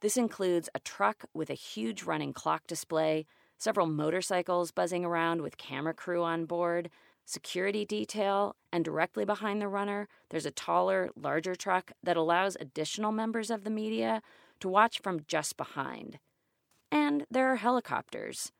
This 0.00 0.16
includes 0.16 0.68
a 0.74 0.78
truck 0.80 1.24
with 1.34 1.50
a 1.50 1.54
huge 1.54 2.04
running 2.04 2.32
clock 2.32 2.66
display, 2.68 3.26
several 3.56 3.86
motorcycles 3.86 4.70
buzzing 4.70 5.04
around 5.04 5.42
with 5.42 5.58
camera 5.58 5.94
crew 5.94 6.22
on 6.22 6.44
board, 6.44 6.90
security 7.28 7.84
detail, 7.84 8.56
and 8.72 8.84
directly 8.84 9.24
behind 9.24 9.60
the 9.60 9.68
runner, 9.68 10.08
there's 10.30 10.46
a 10.46 10.50
taller, 10.50 11.10
larger 11.14 11.54
truck 11.54 11.92
that 12.02 12.16
allows 12.16 12.56
additional 12.58 13.12
members 13.12 13.50
of 13.50 13.64
the 13.64 13.70
media 13.70 14.22
to 14.60 14.68
watch 14.68 15.00
from 15.02 15.20
just 15.28 15.56
behind. 15.58 16.18
And 16.90 17.26
there 17.30 17.52
are 17.52 17.56
helicopters. 17.56 18.50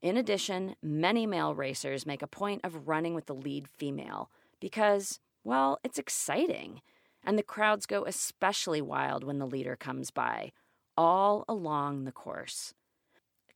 In 0.00 0.16
addition, 0.16 0.76
many 0.80 1.26
male 1.26 1.56
racers 1.56 2.06
make 2.06 2.22
a 2.22 2.28
point 2.28 2.60
of 2.62 2.86
running 2.86 3.14
with 3.14 3.26
the 3.26 3.34
lead 3.34 3.66
female 3.66 4.30
because, 4.60 5.18
well, 5.42 5.80
it's 5.82 5.98
exciting. 5.98 6.82
And 7.24 7.36
the 7.36 7.42
crowds 7.42 7.84
go 7.84 8.04
especially 8.04 8.80
wild 8.80 9.24
when 9.24 9.38
the 9.38 9.46
leader 9.46 9.74
comes 9.74 10.12
by, 10.12 10.52
all 10.96 11.44
along 11.48 12.04
the 12.04 12.12
course. 12.12 12.74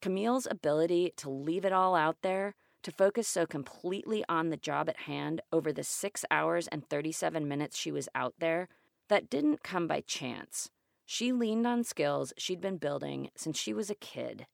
Camille's 0.01 0.49
ability 0.51 1.13
to 1.19 1.31
leave 1.31 1.65
it 1.65 1.73
all 1.73 1.95
out 1.95 2.17
there, 2.23 2.55
to 2.83 2.93
focus 2.93 3.29
so 3.29 3.47
completely 3.47 4.25
on 4.29 4.51
the 4.51 4.57
job 4.57 4.89
at 4.89 5.01
hand 5.01 5.41
over 5.53 5.73
the 5.73 5.85
six 5.85 6.25
hours 6.31 6.69
and 6.69 6.89
37 6.89 7.47
minutes 7.47 7.77
she 7.77 7.91
was 7.91 8.09
out 8.15 8.35
there, 8.39 8.69
That 9.09 9.31
didn't 9.31 9.63
come 9.63 9.87
by 9.87 10.03
chance. 10.03 10.71
She 11.07 11.33
leaned 11.33 11.67
on 11.67 11.85
skills 11.85 12.35
she'd 12.37 12.61
been 12.61 12.77
building 12.77 13.31
since 13.35 13.59
she 13.59 13.73
was 13.73 13.89
a 13.89 13.95
kid. 13.95 14.47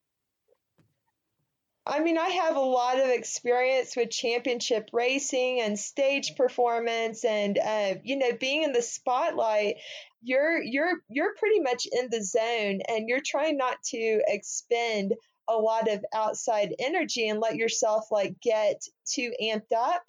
I 1.87 2.01
mean, 2.01 2.17
I 2.17 2.29
have 2.29 2.57
a 2.57 2.61
lot 2.61 2.99
of 2.99 3.09
experience 3.09 3.95
with 3.95 4.11
championship 4.11 4.89
racing 4.93 5.61
and 5.61 5.79
stage 5.79 6.35
performance, 6.35 7.25
and 7.25 7.59
uh, 7.59 7.95
you 8.03 8.17
know, 8.17 8.33
being 8.39 8.63
in 8.63 8.73
the 8.73 8.81
spotlight. 8.83 9.77
You're 10.23 10.63
you're 10.63 11.03
you're 11.11 11.35
pretty 11.35 11.61
much 11.61 11.87
in 11.91 12.09
the 12.11 12.23
zone, 12.23 12.81
and 12.89 13.09
you're 13.09 13.21
trying 13.21 13.59
not 13.59 13.83
to 13.91 14.23
expend 14.27 15.13
a 15.49 15.55
lot 15.55 15.91
of 15.91 16.05
outside 16.15 16.75
energy 16.79 17.29
and 17.29 17.41
let 17.41 17.57
yourself 17.57 18.07
like 18.11 18.35
get 18.41 18.83
too 19.07 19.33
amped 19.43 19.73
up 19.77 20.03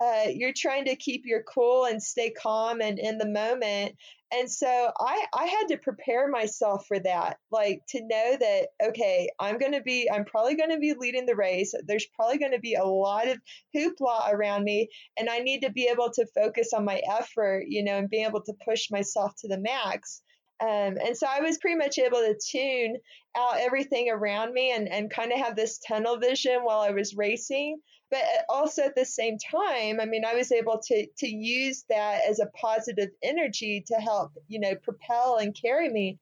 uh, 0.00 0.26
you're 0.32 0.52
trying 0.56 0.84
to 0.84 0.96
keep 0.96 1.22
your 1.24 1.42
cool 1.42 1.84
and 1.84 2.00
stay 2.00 2.30
calm 2.30 2.80
and 2.80 2.98
in 2.98 3.18
the 3.18 3.26
moment. 3.26 3.96
And 4.32 4.48
so 4.48 4.92
I, 5.00 5.24
I 5.34 5.46
had 5.46 5.68
to 5.68 5.78
prepare 5.78 6.28
myself 6.28 6.86
for 6.86 7.00
that, 7.00 7.38
like 7.50 7.80
to 7.88 8.02
know 8.02 8.36
that, 8.38 8.68
okay, 8.88 9.28
I'm 9.40 9.58
going 9.58 9.72
to 9.72 9.80
be, 9.80 10.08
I'm 10.12 10.24
probably 10.24 10.54
going 10.54 10.70
to 10.70 10.78
be 10.78 10.94
leading 10.96 11.26
the 11.26 11.34
race. 11.34 11.74
There's 11.86 12.06
probably 12.14 12.38
going 12.38 12.52
to 12.52 12.60
be 12.60 12.74
a 12.74 12.84
lot 12.84 13.26
of 13.26 13.38
hoopla 13.74 14.32
around 14.32 14.64
me. 14.64 14.88
And 15.18 15.28
I 15.28 15.38
need 15.38 15.62
to 15.62 15.72
be 15.72 15.88
able 15.90 16.10
to 16.12 16.26
focus 16.26 16.72
on 16.74 16.84
my 16.84 17.00
effort, 17.10 17.64
you 17.68 17.82
know, 17.82 17.96
and 17.96 18.10
be 18.10 18.22
able 18.22 18.42
to 18.42 18.52
push 18.64 18.90
myself 18.90 19.32
to 19.38 19.48
the 19.48 19.58
max. 19.58 20.22
Um, 20.60 20.98
and 21.04 21.16
so 21.16 21.26
I 21.28 21.40
was 21.40 21.58
pretty 21.58 21.76
much 21.76 21.98
able 21.98 22.18
to 22.18 22.36
tune 22.36 22.96
out 23.36 23.58
everything 23.58 24.10
around 24.10 24.52
me 24.52 24.72
and, 24.72 24.88
and 24.88 25.10
kind 25.10 25.32
of 25.32 25.38
have 25.38 25.54
this 25.54 25.78
tunnel 25.78 26.18
vision 26.18 26.60
while 26.62 26.80
I 26.80 26.90
was 26.90 27.14
racing. 27.14 27.80
But 28.10 28.22
also 28.48 28.84
at 28.84 28.94
the 28.94 29.04
same 29.04 29.36
time 29.36 30.00
i 30.00 30.06
mean 30.06 30.24
i 30.24 30.34
was 30.34 30.50
able 30.50 30.80
to 30.86 31.06
to 31.18 31.28
use 31.28 31.84
that 31.90 32.22
as 32.26 32.40
a 32.40 32.46
positive 32.58 33.10
energy 33.22 33.84
to 33.86 33.96
help 33.96 34.32
you 34.46 34.58
know 34.58 34.74
propel 34.76 35.36
and 35.36 35.54
carry 35.54 35.90
me. 35.90 36.18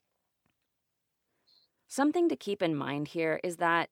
Something 1.86 2.28
to 2.28 2.34
keep 2.34 2.60
in 2.60 2.74
mind 2.74 3.06
here 3.06 3.38
is 3.44 3.58
that 3.58 3.90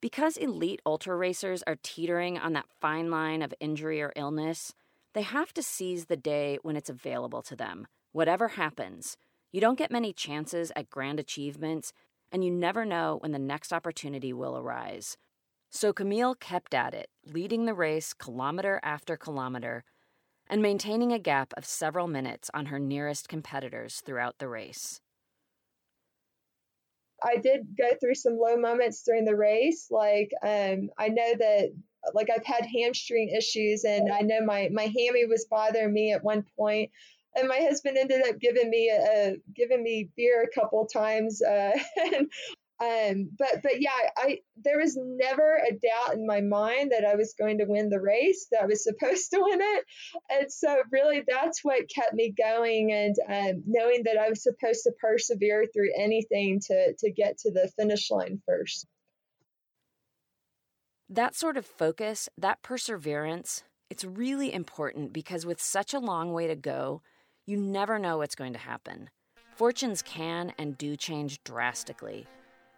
because 0.00 0.36
elite 0.36 0.80
ultra 0.84 1.16
racers 1.16 1.62
are 1.66 1.76
teetering 1.82 2.38
on 2.38 2.52
that 2.52 2.68
fine 2.80 3.10
line 3.10 3.42
of 3.42 3.54
injury 3.60 4.02
or 4.02 4.12
illness 4.16 4.74
they 5.12 5.22
have 5.22 5.52
to 5.54 5.62
seize 5.62 6.06
the 6.06 6.16
day 6.16 6.58
when 6.62 6.76
it's 6.76 6.90
available 6.90 7.42
to 7.42 7.56
them 7.56 7.86
whatever 8.12 8.48
happens 8.48 9.16
you 9.52 9.60
don't 9.60 9.78
get 9.78 9.90
many 9.90 10.12
chances 10.12 10.72
at 10.76 10.90
grand 10.90 11.20
achievements 11.20 11.92
and 12.32 12.44
you 12.44 12.50
never 12.50 12.84
know 12.84 13.18
when 13.20 13.32
the 13.32 13.38
next 13.38 13.72
opportunity 13.72 14.32
will 14.32 14.56
arise 14.56 15.16
so 15.70 15.92
Camille 15.92 16.34
kept 16.34 16.74
at 16.74 16.94
it, 16.94 17.08
leading 17.24 17.64
the 17.64 17.74
race 17.74 18.12
kilometer 18.12 18.80
after 18.82 19.16
kilometer 19.16 19.84
and 20.48 20.60
maintaining 20.60 21.12
a 21.12 21.18
gap 21.18 21.54
of 21.56 21.64
several 21.64 22.08
minutes 22.08 22.50
on 22.52 22.66
her 22.66 22.80
nearest 22.80 23.28
competitors 23.28 24.02
throughout 24.04 24.38
the 24.38 24.48
race. 24.48 25.00
I 27.22 27.36
did 27.36 27.76
go 27.78 27.90
through 28.00 28.16
some 28.16 28.36
low 28.36 28.56
moments 28.56 29.04
during 29.04 29.24
the 29.24 29.36
race. 29.36 29.86
Like, 29.90 30.32
um, 30.42 30.90
I 30.98 31.08
know 31.08 31.34
that, 31.38 31.70
like, 32.14 32.30
I've 32.34 32.46
had 32.46 32.66
hamstring 32.66 33.28
issues, 33.28 33.84
and 33.84 34.10
I 34.10 34.22
know 34.22 34.40
my 34.40 34.70
my 34.72 34.84
hammy 34.84 35.26
was 35.26 35.46
bothering 35.48 35.92
me 35.92 36.12
at 36.12 36.24
one 36.24 36.44
point. 36.58 36.90
And 37.36 37.48
my 37.48 37.58
husband 37.58 37.96
ended 37.96 38.26
up 38.26 38.40
giving 38.40 38.70
me 38.70 38.90
a, 38.90 39.34
giving 39.54 39.82
me 39.82 40.08
beer 40.16 40.42
a 40.42 40.60
couple 40.60 40.86
times, 40.86 41.40
uh, 41.42 41.72
and 42.14 42.30
um, 42.82 43.30
but 43.38 43.62
but 43.62 43.80
yeah, 43.80 43.90
I 44.16 44.38
there 44.64 44.78
was 44.78 44.96
never 44.98 45.56
a 45.56 45.72
doubt 45.72 46.14
in 46.14 46.26
my 46.26 46.40
mind 46.40 46.92
that 46.92 47.04
I 47.04 47.14
was 47.14 47.34
going 47.38 47.58
to 47.58 47.66
win 47.66 47.90
the 47.90 48.00
race, 48.00 48.46
that 48.50 48.62
I 48.62 48.66
was 48.66 48.84
supposed 48.90 49.30
to 49.32 49.40
win 49.40 49.60
it, 49.60 49.84
and 50.30 50.50
so 50.50 50.82
really 50.90 51.22
that's 51.28 51.62
what 51.62 51.90
kept 51.94 52.14
me 52.14 52.32
going, 52.36 52.90
and 52.92 53.16
um, 53.28 53.62
knowing 53.66 54.04
that 54.04 54.16
I 54.16 54.30
was 54.30 54.42
supposed 54.42 54.84
to 54.84 54.92
persevere 54.98 55.66
through 55.72 55.90
anything 55.96 56.60
to 56.68 56.94
to 56.98 57.10
get 57.12 57.38
to 57.38 57.50
the 57.50 57.70
finish 57.76 58.10
line 58.10 58.40
first. 58.46 58.86
That 61.10 61.34
sort 61.34 61.56
of 61.56 61.66
focus, 61.66 62.28
that 62.38 62.62
perseverance, 62.62 63.64
it's 63.90 64.04
really 64.04 64.54
important 64.54 65.12
because 65.12 65.44
with 65.44 65.60
such 65.60 65.92
a 65.92 65.98
long 65.98 66.32
way 66.32 66.46
to 66.46 66.54
go, 66.54 67.02
you 67.50 67.56
never 67.56 67.98
know 67.98 68.18
what's 68.18 68.36
going 68.36 68.52
to 68.52 68.58
happen. 68.60 69.10
Fortunes 69.56 70.02
can 70.02 70.52
and 70.56 70.78
do 70.78 70.96
change 70.96 71.42
drastically 71.42 72.26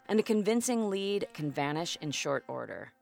and 0.08 0.18
a 0.18 0.22
convincing 0.22 0.90
lead 0.90 1.26
can 1.34 1.50
vanish 1.50 1.96
in 2.00 2.10
short 2.10 2.44
order. 2.48 2.92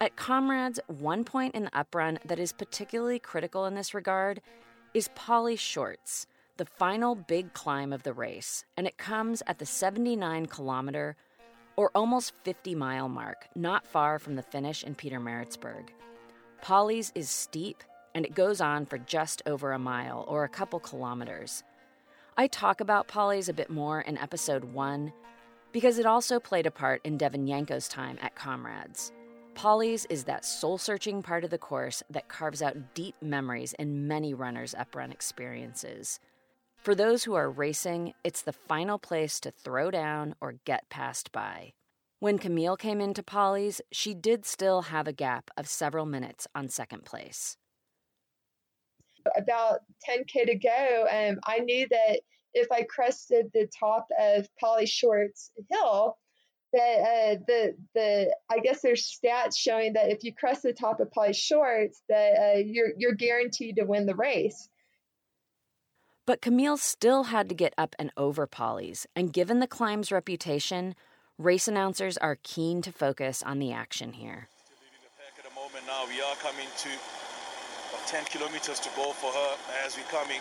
At 0.00 0.16
Comrades, 0.16 0.80
one 0.88 1.24
point 1.24 1.54
in 1.54 1.64
the 1.64 1.70
uprun 1.70 2.18
that 2.24 2.38
is 2.38 2.52
particularly 2.52 3.18
critical 3.18 3.64
in 3.66 3.74
this 3.74 3.94
regard 3.94 4.40
is 4.94 5.08
Polly 5.14 5.56
Short's, 5.56 6.26
the 6.56 6.66
final 6.66 7.14
big 7.14 7.54
climb 7.54 7.92
of 7.92 8.02
the 8.02 8.12
race, 8.12 8.64
and 8.76 8.86
it 8.86 8.98
comes 8.98 9.42
at 9.46 9.58
the 9.58 9.66
79 9.66 10.46
kilometer 10.46 11.16
or 11.76 11.90
almost 11.94 12.34
50 12.44 12.74
mile 12.74 13.08
mark, 13.08 13.48
not 13.54 13.86
far 13.86 14.18
from 14.18 14.34
the 14.34 14.42
finish 14.42 14.84
in 14.84 14.94
Pietermaritzburg. 14.94 15.88
Polly's 16.62 17.12
is 17.14 17.30
steep 17.30 17.82
and 18.16 18.24
it 18.24 18.34
goes 18.34 18.62
on 18.62 18.86
for 18.86 18.96
just 18.96 19.42
over 19.44 19.72
a 19.72 19.78
mile 19.78 20.24
or 20.26 20.42
a 20.42 20.48
couple 20.48 20.80
kilometers. 20.80 21.62
I 22.38 22.46
talk 22.46 22.80
about 22.80 23.08
Polly's 23.08 23.50
a 23.50 23.52
bit 23.52 23.68
more 23.68 24.00
in 24.00 24.16
episode 24.16 24.64
1, 24.64 25.12
because 25.70 25.98
it 25.98 26.06
also 26.06 26.40
played 26.40 26.64
a 26.64 26.70
part 26.70 27.02
in 27.04 27.18
Devon 27.18 27.46
Yanko's 27.46 27.88
time 27.88 28.18
at 28.22 28.34
Comrades. 28.34 29.12
Polly's 29.54 30.06
is 30.06 30.24
that 30.24 30.46
soul 30.46 30.78
searching 30.78 31.22
part 31.22 31.44
of 31.44 31.50
the 31.50 31.58
course 31.58 32.02
that 32.08 32.28
carves 32.28 32.62
out 32.62 32.94
deep 32.94 33.14
memories 33.20 33.74
in 33.74 34.08
many 34.08 34.32
runners' 34.32 34.74
uprun 34.78 35.12
experiences. 35.12 36.18
For 36.78 36.94
those 36.94 37.24
who 37.24 37.34
are 37.34 37.50
racing, 37.50 38.14
it's 38.24 38.40
the 38.40 38.52
final 38.54 38.98
place 38.98 39.38
to 39.40 39.50
throw 39.50 39.90
down 39.90 40.34
or 40.40 40.54
get 40.64 40.88
passed 40.88 41.32
by. 41.32 41.74
When 42.20 42.38
Camille 42.38 42.78
came 42.78 43.02
into 43.02 43.22
Polly's, 43.22 43.82
she 43.92 44.14
did 44.14 44.46
still 44.46 44.82
have 44.82 45.06
a 45.06 45.12
gap 45.12 45.50
of 45.58 45.68
several 45.68 46.06
minutes 46.06 46.46
on 46.54 46.68
second 46.68 47.04
place. 47.04 47.58
About 49.36 49.80
10K 50.08 50.46
to 50.46 50.54
go, 50.56 51.06
um, 51.10 51.38
I 51.44 51.58
knew 51.60 51.86
that 51.90 52.20
if 52.54 52.70
I 52.72 52.82
crested 52.82 53.50
the 53.52 53.68
top 53.78 54.08
of 54.18 54.48
Polly 54.58 54.86
Short's 54.86 55.50
hill, 55.70 56.16
that 56.72 56.80
uh, 56.80 57.34
the 57.46 57.76
the 57.94 58.36
I 58.50 58.58
guess 58.58 58.80
there's 58.82 59.04
stats 59.04 59.56
showing 59.56 59.92
that 59.94 60.10
if 60.10 60.24
you 60.24 60.34
crest 60.34 60.62
the 60.62 60.72
top 60.72 61.00
of 61.00 61.10
Polly 61.10 61.32
Shorts, 61.32 62.02
that 62.08 62.32
uh, 62.38 62.58
you're 62.58 62.90
you're 62.96 63.14
guaranteed 63.14 63.76
to 63.76 63.84
win 63.84 64.06
the 64.06 64.14
race. 64.14 64.68
But 66.26 66.42
Camille 66.42 66.76
still 66.76 67.24
had 67.24 67.48
to 67.50 67.54
get 67.54 67.72
up 67.78 67.94
and 67.98 68.10
over 68.16 68.46
Polly's, 68.46 69.06
and 69.14 69.32
given 69.32 69.60
the 69.60 69.68
climb's 69.68 70.10
reputation, 70.10 70.96
race 71.38 71.68
announcers 71.68 72.16
are 72.18 72.38
keen 72.42 72.82
to 72.82 72.90
focus 72.90 73.42
on 73.42 73.58
the 73.58 73.72
action 73.72 74.12
here. 74.12 74.48
Leading 74.80 75.04
the 75.04 75.10
pack 75.16 75.38
at 75.38 75.44
the 75.48 75.54
moment 75.54 75.86
now. 75.86 76.04
We 76.08 76.20
are 76.20 76.34
coming 76.36 76.66
to 76.78 76.88
10 78.06 78.24
kilometers 78.26 78.78
to 78.80 78.88
go 78.94 79.12
for 79.12 79.32
her 79.32 79.52
as 79.84 79.96
we're 79.96 80.06
coming 80.14 80.40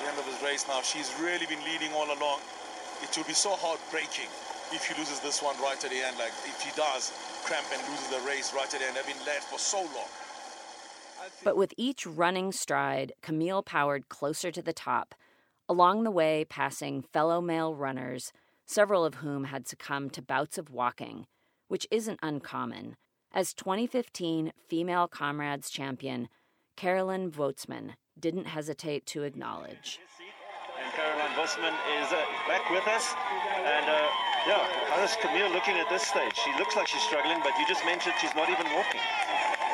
the 0.00 0.08
end 0.08 0.18
of 0.18 0.24
his 0.24 0.40
race 0.42 0.64
now. 0.66 0.80
She's 0.80 1.12
really 1.20 1.44
been 1.44 1.62
leading 1.64 1.92
all 1.92 2.08
along. 2.08 2.40
It 3.02 3.12
will 3.16 3.24
be 3.24 3.36
so 3.36 3.50
heartbreaking 3.52 4.32
if 4.72 4.84
she 4.88 4.94
loses 4.98 5.20
this 5.20 5.42
one 5.42 5.56
right 5.60 5.76
at 5.76 5.90
the 5.90 6.00
end. 6.00 6.16
Like 6.16 6.32
if 6.48 6.56
she 6.64 6.72
does 6.74 7.12
cramp 7.44 7.66
and 7.72 7.80
loses 7.88 8.08
the 8.08 8.20
race 8.26 8.54
right 8.54 8.72
at 8.72 8.80
the 8.80 8.86
end. 8.86 8.96
They've 8.96 9.06
been 9.06 9.26
led 9.26 9.42
for 9.42 9.58
so 9.58 9.78
long. 9.78 10.08
But 11.44 11.56
with 11.56 11.74
each 11.76 12.06
running 12.06 12.50
stride, 12.50 13.12
Camille 13.20 13.62
powered 13.62 14.08
closer 14.08 14.50
to 14.50 14.62
the 14.62 14.72
top, 14.72 15.14
along 15.68 16.04
the 16.04 16.10
way 16.10 16.46
passing 16.48 17.02
fellow 17.02 17.42
male 17.42 17.74
runners, 17.74 18.32
several 18.64 19.04
of 19.04 19.16
whom 19.16 19.44
had 19.44 19.68
succumbed 19.68 20.14
to 20.14 20.22
bouts 20.22 20.56
of 20.56 20.70
walking, 20.70 21.26
which 21.68 21.86
isn't 21.90 22.20
uncommon, 22.22 22.96
as 23.32 23.52
2015 23.52 24.52
female 24.66 25.08
comrades 25.08 25.68
champion 25.68 26.28
Caroline 26.76 27.30
Wostmann 27.30 27.94
didn't 28.18 28.46
hesitate 28.46 29.06
to 29.06 29.22
acknowledge. 29.22 29.98
And 30.82 30.92
Caroline 30.94 31.34
Wostmann 31.36 31.76
is 32.00 32.12
uh, 32.12 32.22
back 32.48 32.68
with 32.70 32.86
us. 32.88 33.14
And 33.56 33.86
uh, 33.86 34.08
yeah, 34.48 34.66
how 34.88 35.02
is 35.04 35.16
Camille 35.20 35.50
looking 35.52 35.76
at 35.76 35.88
this 35.90 36.02
stage? 36.02 36.34
She 36.34 36.50
looks 36.58 36.76
like 36.76 36.86
she's 36.86 37.02
struggling, 37.02 37.40
but 37.42 37.52
you 37.58 37.66
just 37.68 37.84
mentioned 37.84 38.14
she's 38.20 38.34
not 38.34 38.48
even 38.48 38.66
walking. 38.72 39.00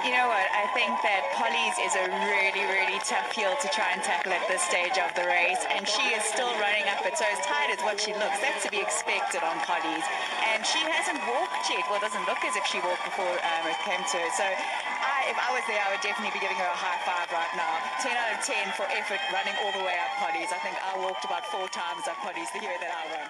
You 0.05 0.13
know 0.13 0.29
what? 0.29 0.45
I 0.53 0.69
think 0.77 0.93
that 1.01 1.33
Polly's 1.33 1.77
is 1.81 1.97
a 1.97 2.05
really, 2.29 2.65
really 2.69 3.01
tough 3.09 3.33
field 3.33 3.57
to 3.65 3.69
try 3.73 3.97
and 3.97 4.05
tackle 4.05 4.35
at 4.37 4.45
this 4.45 4.61
stage 4.61 5.01
of 5.01 5.09
the 5.17 5.25
race, 5.25 5.65
and 5.73 5.89
she 5.89 6.13
is 6.13 6.21
still 6.29 6.53
running 6.61 6.85
up 6.93 7.01
it. 7.09 7.17
So 7.17 7.25
as 7.25 7.41
tight 7.47 7.73
as 7.73 7.81
what 7.81 7.97
she 7.97 8.13
looks, 8.13 8.37
that's 8.45 8.61
to 8.67 8.71
be 8.71 8.83
expected 8.83 9.41
on 9.41 9.57
Polly's. 9.65 10.05
And 10.53 10.61
she 10.67 10.83
hasn't 10.85 11.23
walked 11.25 11.65
yet. 11.73 11.89
Well, 11.89 12.03
doesn't 12.03 12.27
look 12.29 12.43
as 12.45 12.53
if 12.61 12.69
she 12.69 12.83
walked 12.85 13.09
before 13.09 13.31
um, 13.31 13.65
it 13.65 13.79
came 13.89 14.03
to 14.03 14.17
her. 14.21 14.31
So 14.37 14.45
I, 14.45 15.33
if 15.33 15.39
I 15.41 15.49
was 15.57 15.65
there, 15.65 15.81
I 15.81 15.89
would 15.95 16.05
definitely 16.05 16.37
be 16.37 16.45
giving 16.45 16.61
her 16.61 16.69
a 16.69 16.77
high 16.77 17.01
five 17.09 17.33
right 17.33 17.53
now. 17.57 17.81
10 18.05 18.13
out 18.13 18.37
of 18.37 18.45
10 18.45 18.77
for 18.77 18.85
effort 18.93 19.23
running 19.33 19.57
all 19.65 19.73
the 19.73 19.85
way 19.87 19.97
up 19.97 20.13
Polly's. 20.21 20.53
I 20.53 20.61
think 20.61 20.77
I 20.77 20.93
walked 21.01 21.25
about 21.25 21.49
four 21.49 21.67
times 21.73 22.05
up 22.05 22.21
Polly's 22.21 22.53
the 22.53 22.61
year 22.61 22.77
that 22.85 22.93
I 22.93 23.03
run. 23.17 23.29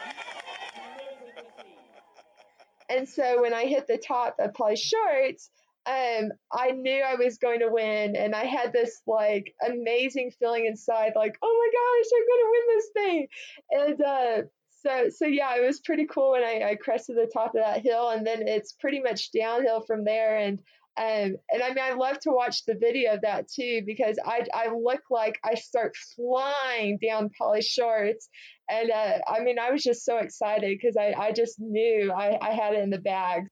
And 2.88 3.08
so 3.08 3.42
when 3.42 3.52
I 3.54 3.66
hit 3.66 3.86
the 3.86 3.98
top 3.98 4.36
of 4.38 4.54
Polly's 4.54 4.80
Shorts, 4.80 5.50
um, 5.86 6.32
I 6.52 6.72
knew 6.72 7.02
I 7.02 7.14
was 7.14 7.38
going 7.38 7.60
to 7.60 7.68
win, 7.70 8.16
and 8.16 8.34
I 8.34 8.44
had 8.44 8.72
this 8.72 9.00
like 9.06 9.54
amazing 9.64 10.32
feeling 10.38 10.66
inside, 10.66 11.12
like, 11.14 11.36
oh 11.42 11.54
my 11.60 11.68
gosh, 11.78 12.10
I'm 12.16 12.26
going 12.26 12.44
to 12.44 12.50
win 12.50 12.76
this 12.76 12.88
thing, 12.94 13.28
and 13.70 14.02
uh, 14.02 14.42
so 14.82 15.08
so 15.10 15.26
yeah, 15.26 15.56
it 15.56 15.64
was 15.64 15.80
pretty 15.80 16.06
cool 16.06 16.32
when 16.32 16.42
I, 16.42 16.70
I 16.70 16.74
crested 16.76 17.16
the 17.16 17.30
top 17.32 17.54
of 17.54 17.62
that 17.62 17.82
hill, 17.82 18.10
and 18.10 18.26
then 18.26 18.46
it's 18.48 18.72
pretty 18.72 19.00
much 19.00 19.32
downhill 19.32 19.82
from 19.82 20.04
there, 20.04 20.36
and 20.36 20.60
um, 20.98 21.36
and 21.50 21.62
I 21.62 21.68
mean, 21.68 21.84
I 21.84 21.92
love 21.92 22.18
to 22.20 22.30
watch 22.30 22.64
the 22.64 22.74
video 22.74 23.14
of 23.14 23.20
that 23.20 23.48
too 23.48 23.82
because 23.84 24.18
I, 24.24 24.46
I 24.54 24.68
look 24.74 25.02
like 25.10 25.38
I 25.44 25.54
start 25.54 25.94
flying 26.16 26.98
down 27.06 27.30
Polly 27.36 27.60
Shorts. 27.60 28.30
And 28.70 28.90
uh, 28.90 29.18
I 29.28 29.40
mean, 29.40 29.58
I 29.58 29.70
was 29.70 29.82
just 29.82 30.06
so 30.06 30.16
excited 30.16 30.76
because 30.76 30.96
I, 30.96 31.12
I 31.18 31.32
just 31.32 31.60
knew 31.60 32.10
I, 32.10 32.38
I 32.40 32.52
had 32.52 32.72
it 32.74 32.82
in 32.82 32.88
the 32.88 32.98
bag. 32.98 33.42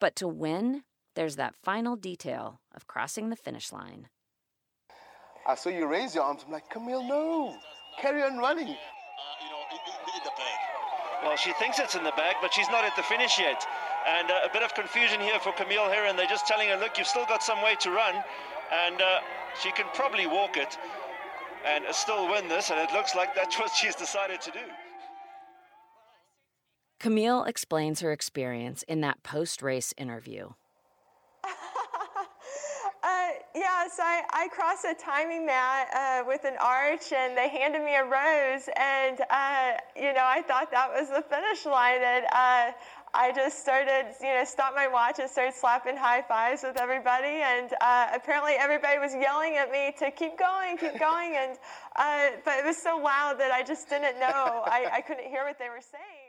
But 0.00 0.16
to 0.16 0.28
win, 0.28 0.84
there's 1.14 1.36
that 1.36 1.54
final 1.62 1.96
detail 1.96 2.60
of 2.74 2.86
crossing 2.86 3.30
the 3.30 3.36
finish 3.36 3.72
line. 3.72 4.08
I 5.46 5.54
saw 5.54 5.70
you 5.70 5.86
raise 5.86 6.14
your 6.14 6.24
arms. 6.24 6.42
I'm 6.46 6.52
like, 6.52 6.68
Camille, 6.70 7.02
no. 7.04 7.56
Carry 8.00 8.22
on 8.22 8.38
running. 8.38 8.68
Uh, 8.68 8.70
you 8.70 9.50
know, 9.50 9.62
in, 9.70 9.78
in 10.16 10.24
the 10.24 10.30
bag. 10.30 10.58
Well, 11.22 11.36
she 11.36 11.52
thinks 11.54 11.78
it's 11.78 11.94
in 11.94 12.04
the 12.04 12.12
bag, 12.16 12.36
but 12.42 12.52
she's 12.52 12.68
not 12.68 12.84
at 12.84 12.96
the 12.96 13.02
finish 13.02 13.38
yet. 13.38 13.64
And 14.06 14.30
uh, 14.30 14.40
a 14.44 14.52
bit 14.52 14.62
of 14.62 14.74
confusion 14.74 15.20
here 15.20 15.38
for 15.38 15.52
Camille 15.52 15.88
Herron. 15.88 16.16
They're 16.16 16.26
just 16.26 16.46
telling 16.46 16.68
her, 16.68 16.76
look, 16.76 16.98
you've 16.98 17.06
still 17.06 17.26
got 17.26 17.42
some 17.42 17.62
way 17.62 17.76
to 17.80 17.90
run. 17.90 18.14
And 18.72 19.00
uh, 19.00 19.20
she 19.62 19.70
can 19.72 19.86
probably 19.94 20.26
walk 20.26 20.56
it 20.56 20.76
and 21.64 21.84
still 21.92 22.28
win 22.28 22.48
this. 22.48 22.70
And 22.70 22.80
it 22.80 22.92
looks 22.92 23.14
like 23.14 23.34
that's 23.34 23.58
what 23.58 23.70
she's 23.70 23.94
decided 23.94 24.40
to 24.42 24.50
do. 24.50 24.66
Camille 27.04 27.44
explains 27.44 28.00
her 28.00 28.12
experience 28.12 28.82
in 28.84 29.02
that 29.02 29.22
post 29.22 29.60
race 29.60 29.92
interview. 29.98 30.48
Uh, 33.04 33.28
yeah, 33.54 33.84
so 33.86 34.02
I, 34.02 34.22
I 34.32 34.48
crossed 34.48 34.86
a 34.86 34.94
timing 34.94 35.44
mat 35.44 35.88
uh, 35.94 36.24
with 36.26 36.44
an 36.44 36.54
arch, 36.58 37.12
and 37.12 37.36
they 37.36 37.50
handed 37.50 37.84
me 37.84 37.94
a 37.96 38.02
rose, 38.02 38.66
and 38.80 39.20
uh, 39.28 39.72
you 39.94 40.14
know 40.14 40.24
I 40.24 40.40
thought 40.40 40.70
that 40.70 40.88
was 40.88 41.10
the 41.10 41.20
finish 41.20 41.66
line, 41.66 42.00
and 42.00 42.24
uh, 42.32 42.72
I 43.12 43.30
just 43.36 43.60
started, 43.60 44.14
you 44.22 44.32
know, 44.32 44.42
stopped 44.46 44.74
my 44.74 44.88
watch 44.88 45.18
and 45.18 45.28
started 45.28 45.52
slapping 45.52 45.98
high 45.98 46.22
fives 46.22 46.62
with 46.62 46.80
everybody, 46.80 47.44
and 47.44 47.74
uh, 47.82 48.06
apparently 48.14 48.54
everybody 48.58 48.98
was 48.98 49.12
yelling 49.12 49.56
at 49.56 49.70
me 49.70 49.92
to 49.98 50.10
keep 50.10 50.38
going, 50.38 50.78
keep 50.78 50.98
going, 50.98 51.36
and 51.36 51.58
uh, 51.96 52.40
but 52.42 52.56
it 52.56 52.64
was 52.64 52.78
so 52.78 52.96
loud 52.96 53.38
that 53.38 53.52
I 53.52 53.62
just 53.62 53.90
didn't 53.90 54.18
know, 54.18 54.64
I, 54.64 54.88
I 54.90 55.00
couldn't 55.02 55.28
hear 55.28 55.44
what 55.44 55.58
they 55.58 55.68
were 55.68 55.84
saying. 55.84 56.23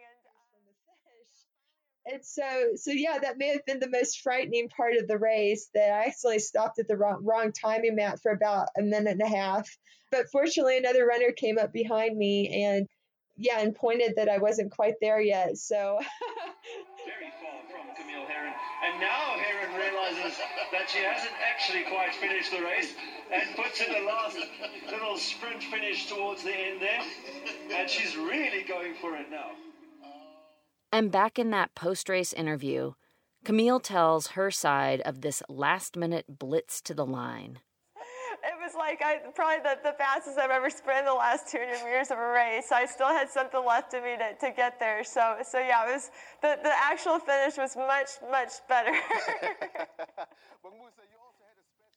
And 2.07 2.23
so, 2.23 2.43
so 2.75 2.91
yeah, 2.91 3.17
that 3.19 3.37
may 3.39 3.47
have 3.47 3.65
been 3.65 3.79
the 3.79 3.89
most 3.89 4.21
frightening 4.21 4.69
part 4.69 4.95
of 4.95 5.07
the 5.07 5.17
race 5.17 5.69
that 5.73 5.91
I 5.91 6.05
actually 6.05 6.39
stopped 6.39 6.77
at 6.77 6.87
the 6.87 6.97
wrong, 6.97 7.23
wrong 7.23 7.51
timing 7.51 7.95
mat 7.95 8.19
for 8.21 8.31
about 8.31 8.67
a 8.77 8.83
minute 8.83 9.17
and 9.19 9.21
a 9.21 9.27
half. 9.27 9.67
But 10.11 10.29
fortunately, 10.31 10.77
another 10.77 11.05
runner 11.05 11.31
came 11.31 11.57
up 11.57 11.73
behind 11.73 12.15
me 12.15 12.63
and, 12.63 12.87
yeah, 13.37 13.59
and 13.59 13.73
pointed 13.73 14.13
that 14.17 14.29
I 14.29 14.37
wasn't 14.37 14.71
quite 14.71 14.93
there 15.01 15.19
yet. 15.19 15.57
So. 15.57 15.99
Very 17.05 17.33
far 17.41 17.59
from 17.71 17.95
Camille 17.95 18.27
Herron. 18.27 18.53
And 18.85 19.01
now 19.01 19.35
Herron 19.39 19.75
realizes 19.75 20.37
that 20.71 20.87
she 20.87 20.99
hasn't 20.99 21.33
actually 21.41 21.83
quite 21.89 22.13
finished 22.13 22.51
the 22.51 22.61
race 22.61 22.93
and 23.33 23.55
puts 23.55 23.81
in 23.81 23.89
a 23.95 24.05
last 24.05 24.37
little 24.91 25.17
sprint 25.17 25.63
finish 25.63 26.07
towards 26.07 26.43
the 26.43 26.53
end 26.53 26.81
there. 26.81 27.01
And 27.73 27.89
she's 27.89 28.15
really 28.15 28.63
going 28.63 28.93
for 29.01 29.15
it 29.15 29.31
now. 29.31 29.51
And 30.95 31.11
back 31.11 31.37
in 31.37 31.49
that 31.49 31.75
post 31.75 32.07
race 32.07 32.31
interview, 32.31 32.93
Camille 33.43 33.81
tells 33.81 34.27
her 34.27 34.49
side 34.49 35.01
of 35.01 35.19
this 35.19 35.43
last 35.49 35.97
minute 35.97 36.39
blitz 36.39 36.79
to 36.83 36.93
the 36.93 37.05
line. 37.05 37.59
It 37.97 38.53
was 38.63 38.75
like 38.77 39.01
I 39.03 39.17
probably 39.35 39.61
the, 39.61 39.77
the 39.83 39.93
fastest 39.97 40.37
I've 40.39 40.51
ever 40.51 40.69
sprinted 40.69 41.07
the 41.07 41.13
last 41.13 41.51
200 41.51 41.83
meters 41.83 42.11
of 42.11 42.17
a 42.17 42.29
race. 42.29 42.71
I 42.71 42.85
still 42.85 43.09
had 43.09 43.29
something 43.29 43.59
left 43.65 43.93
in 43.93 44.03
me 44.05 44.15
to, 44.15 44.35
to 44.39 44.55
get 44.55 44.79
there. 44.79 45.03
So 45.03 45.39
so 45.43 45.59
yeah, 45.59 45.85
it 45.89 45.95
was 45.95 46.11
the, 46.41 46.59
the 46.63 46.71
actual 46.73 47.19
finish 47.19 47.57
was 47.57 47.75
much, 47.75 48.11
much 48.31 48.51
better. 48.69 48.95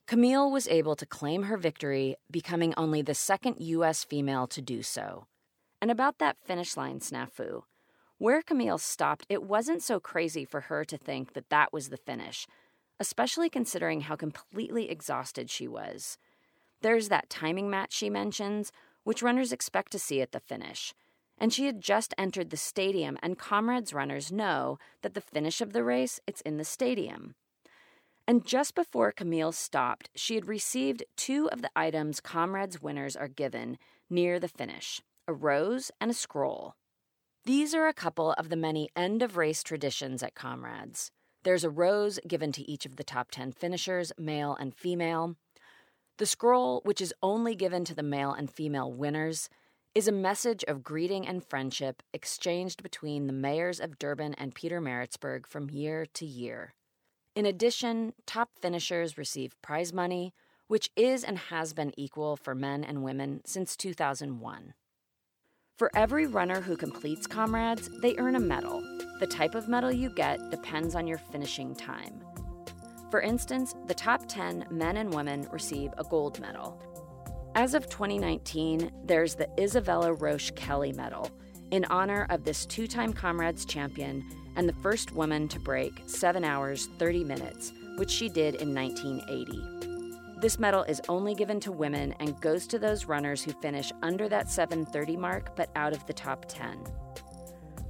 Camille 0.08 0.50
was 0.50 0.66
able 0.66 0.96
to 0.96 1.06
claim 1.06 1.44
her 1.44 1.56
victory, 1.56 2.16
becoming 2.32 2.74
only 2.76 3.02
the 3.02 3.14
second 3.14 3.58
U.S. 3.60 4.02
female 4.02 4.48
to 4.48 4.60
do 4.60 4.82
so. 4.82 5.28
And 5.80 5.88
about 5.88 6.18
that 6.18 6.36
finish 6.44 6.76
line 6.76 6.98
snafu, 6.98 7.62
where 8.18 8.42
Camille 8.42 8.78
stopped, 8.78 9.26
it 9.28 9.42
wasn't 9.42 9.82
so 9.82 10.00
crazy 10.00 10.44
for 10.44 10.62
her 10.62 10.84
to 10.84 10.98
think 10.98 11.32
that 11.32 11.50
that 11.50 11.72
was 11.72 11.88
the 11.88 11.96
finish, 11.96 12.46
especially 13.00 13.48
considering 13.48 14.02
how 14.02 14.16
completely 14.16 14.90
exhausted 14.90 15.48
she 15.48 15.68
was. 15.68 16.18
There's 16.82 17.08
that 17.08 17.30
timing 17.30 17.70
mat 17.70 17.92
she 17.92 18.10
mentions, 18.10 18.72
which 19.04 19.22
runners 19.22 19.52
expect 19.52 19.92
to 19.92 19.98
see 19.98 20.20
at 20.20 20.32
the 20.32 20.40
finish. 20.40 20.94
And 21.38 21.52
she 21.52 21.66
had 21.66 21.80
just 21.80 22.12
entered 22.18 22.50
the 22.50 22.56
stadium, 22.56 23.16
and 23.22 23.38
Comrades 23.38 23.94
runners 23.94 24.32
know 24.32 24.78
that 25.02 25.14
the 25.14 25.20
finish 25.20 25.60
of 25.60 25.72
the 25.72 25.84
race, 25.84 26.20
it's 26.26 26.40
in 26.40 26.56
the 26.56 26.64
stadium. 26.64 27.36
And 28.26 28.44
just 28.44 28.74
before 28.74 29.12
Camille 29.12 29.52
stopped, 29.52 30.10
she 30.14 30.34
had 30.34 30.48
received 30.48 31.04
two 31.16 31.48
of 31.50 31.62
the 31.62 31.70
items 31.74 32.20
Comrades 32.20 32.82
winners 32.82 33.16
are 33.16 33.28
given 33.28 33.78
near 34.10 34.38
the 34.38 34.48
finish 34.48 35.00
a 35.26 35.32
rose 35.32 35.90
and 36.00 36.10
a 36.10 36.14
scroll. 36.14 36.74
These 37.48 37.74
are 37.74 37.88
a 37.88 37.94
couple 37.94 38.32
of 38.32 38.50
the 38.50 38.56
many 38.56 38.90
end 38.94 39.22
of 39.22 39.38
race 39.38 39.62
traditions 39.62 40.22
at 40.22 40.34
Comrades. 40.34 41.10
There's 41.44 41.64
a 41.64 41.70
rose 41.70 42.20
given 42.28 42.52
to 42.52 42.70
each 42.70 42.84
of 42.84 42.96
the 42.96 43.04
top 43.04 43.30
10 43.30 43.52
finishers, 43.52 44.12
male 44.18 44.54
and 44.60 44.74
female. 44.74 45.34
The 46.18 46.26
scroll, 46.26 46.82
which 46.84 47.00
is 47.00 47.14
only 47.22 47.54
given 47.54 47.86
to 47.86 47.94
the 47.94 48.02
male 48.02 48.32
and 48.32 48.50
female 48.50 48.92
winners, 48.92 49.48
is 49.94 50.06
a 50.06 50.12
message 50.12 50.62
of 50.68 50.84
greeting 50.84 51.26
and 51.26 51.42
friendship 51.42 52.02
exchanged 52.12 52.82
between 52.82 53.26
the 53.26 53.32
mayors 53.32 53.80
of 53.80 53.98
Durban 53.98 54.34
and 54.34 54.54
Peter 54.54 54.78
Pietermaritzburg 54.78 55.46
from 55.46 55.70
year 55.70 56.04
to 56.04 56.26
year. 56.26 56.74
In 57.34 57.46
addition, 57.46 58.12
top 58.26 58.50
finishers 58.60 59.16
receive 59.16 59.56
prize 59.62 59.90
money, 59.90 60.34
which 60.66 60.90
is 60.96 61.24
and 61.24 61.38
has 61.38 61.72
been 61.72 61.98
equal 61.98 62.36
for 62.36 62.54
men 62.54 62.84
and 62.84 63.02
women 63.02 63.40
since 63.46 63.74
2001. 63.74 64.74
For 65.78 65.92
every 65.94 66.26
runner 66.26 66.60
who 66.60 66.76
completes 66.76 67.28
Comrades, 67.28 67.88
they 68.02 68.16
earn 68.18 68.34
a 68.34 68.40
medal. 68.40 68.82
The 69.20 69.28
type 69.28 69.54
of 69.54 69.68
medal 69.68 69.92
you 69.92 70.10
get 70.10 70.50
depends 70.50 70.96
on 70.96 71.06
your 71.06 71.18
finishing 71.18 71.72
time. 71.72 72.20
For 73.12 73.20
instance, 73.20 73.76
the 73.86 73.94
top 73.94 74.26
10 74.26 74.66
men 74.72 74.96
and 74.96 75.14
women 75.14 75.46
receive 75.52 75.92
a 75.96 76.02
gold 76.02 76.40
medal. 76.40 76.82
As 77.54 77.74
of 77.74 77.88
2019, 77.88 78.90
there's 79.04 79.36
the 79.36 79.48
Isabella 79.56 80.14
Roche 80.14 80.50
Kelly 80.56 80.92
Medal 80.92 81.30
in 81.70 81.84
honor 81.84 82.26
of 82.28 82.42
this 82.42 82.66
two 82.66 82.88
time 82.88 83.12
Comrades 83.12 83.64
champion 83.64 84.28
and 84.56 84.68
the 84.68 84.82
first 84.82 85.12
woman 85.12 85.46
to 85.46 85.60
break 85.60 86.02
7 86.06 86.42
hours 86.42 86.88
30 86.98 87.22
minutes, 87.22 87.72
which 87.98 88.10
she 88.10 88.28
did 88.28 88.56
in 88.56 88.74
1980. 88.74 89.77
This 90.40 90.60
medal 90.60 90.84
is 90.84 91.02
only 91.08 91.34
given 91.34 91.58
to 91.60 91.72
women 91.72 92.14
and 92.20 92.40
goes 92.40 92.68
to 92.68 92.78
those 92.78 93.06
runners 93.06 93.42
who 93.42 93.50
finish 93.50 93.90
under 94.02 94.28
that 94.28 94.48
730 94.48 95.16
mark 95.16 95.56
but 95.56 95.68
out 95.74 95.92
of 95.92 96.06
the 96.06 96.12
top 96.12 96.44
10. 96.46 96.78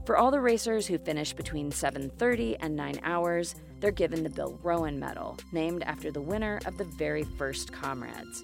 For 0.07 0.17
all 0.17 0.31
the 0.31 0.41
racers 0.41 0.87
who 0.87 0.97
finish 0.97 1.35
between 1.35 1.71
7:30 1.71 2.57
and 2.61 2.75
9 2.75 3.01
hours, 3.03 3.55
they're 3.81 3.91
given 3.91 4.23
the 4.23 4.31
Bill 4.31 4.59
Rowan 4.63 4.99
Medal, 4.99 5.37
named 5.53 5.83
after 5.83 6.11
the 6.11 6.23
winner 6.23 6.59
of 6.65 6.79
the 6.79 6.85
very 6.85 7.25
first 7.37 7.71
Comrades. 7.71 8.43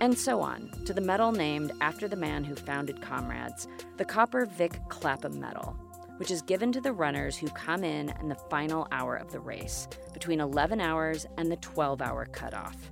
And 0.00 0.18
so 0.18 0.40
on, 0.40 0.72
to 0.86 0.92
the 0.92 1.00
medal 1.00 1.30
named 1.30 1.70
after 1.80 2.08
the 2.08 2.16
man 2.16 2.42
who 2.42 2.56
founded 2.56 3.00
Comrades, 3.00 3.68
the 3.98 4.04
Copper 4.04 4.46
Vic 4.46 4.80
Clapham 4.88 5.38
Medal, 5.38 5.76
which 6.16 6.32
is 6.32 6.42
given 6.42 6.72
to 6.72 6.80
the 6.80 6.92
runners 6.92 7.36
who 7.36 7.46
come 7.50 7.84
in 7.84 8.12
in 8.20 8.28
the 8.28 8.42
final 8.50 8.88
hour 8.90 9.14
of 9.14 9.30
the 9.30 9.38
race, 9.38 9.86
between 10.12 10.40
11 10.40 10.80
hours 10.80 11.24
and 11.38 11.52
the 11.52 11.56
12 11.58 12.02
hour 12.02 12.26
cutoff. 12.26 12.90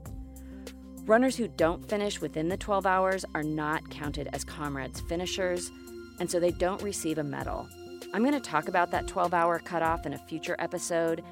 Runners 1.04 1.36
who 1.36 1.48
don't 1.48 1.88
finish 1.88 2.20
within 2.20 2.48
the 2.48 2.56
12 2.56 2.86
hours 2.86 3.24
are 3.34 3.42
not 3.42 3.90
counted 3.90 4.28
as 4.32 4.44
comrades 4.44 5.00
finishers, 5.00 5.72
and 6.20 6.30
so 6.30 6.38
they 6.38 6.52
don't 6.52 6.80
receive 6.80 7.18
a 7.18 7.24
medal. 7.24 7.68
I'm 8.14 8.22
going 8.22 8.40
to 8.40 8.40
talk 8.40 8.68
about 8.68 8.92
that 8.92 9.08
12 9.08 9.34
hour 9.34 9.58
cutoff 9.58 10.06
in 10.06 10.12
a 10.12 10.18
future 10.18 10.54
episode 10.60 11.24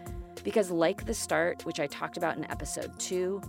because, 0.43 0.73
like 0.73 1.07
the 1.07 1.15
start, 1.15 1.65
which 1.67 1.79
I 1.79 1.87
talked 1.87 2.17
about 2.17 2.37
in 2.37 2.51
episode 2.51 2.99
2, 2.99 3.41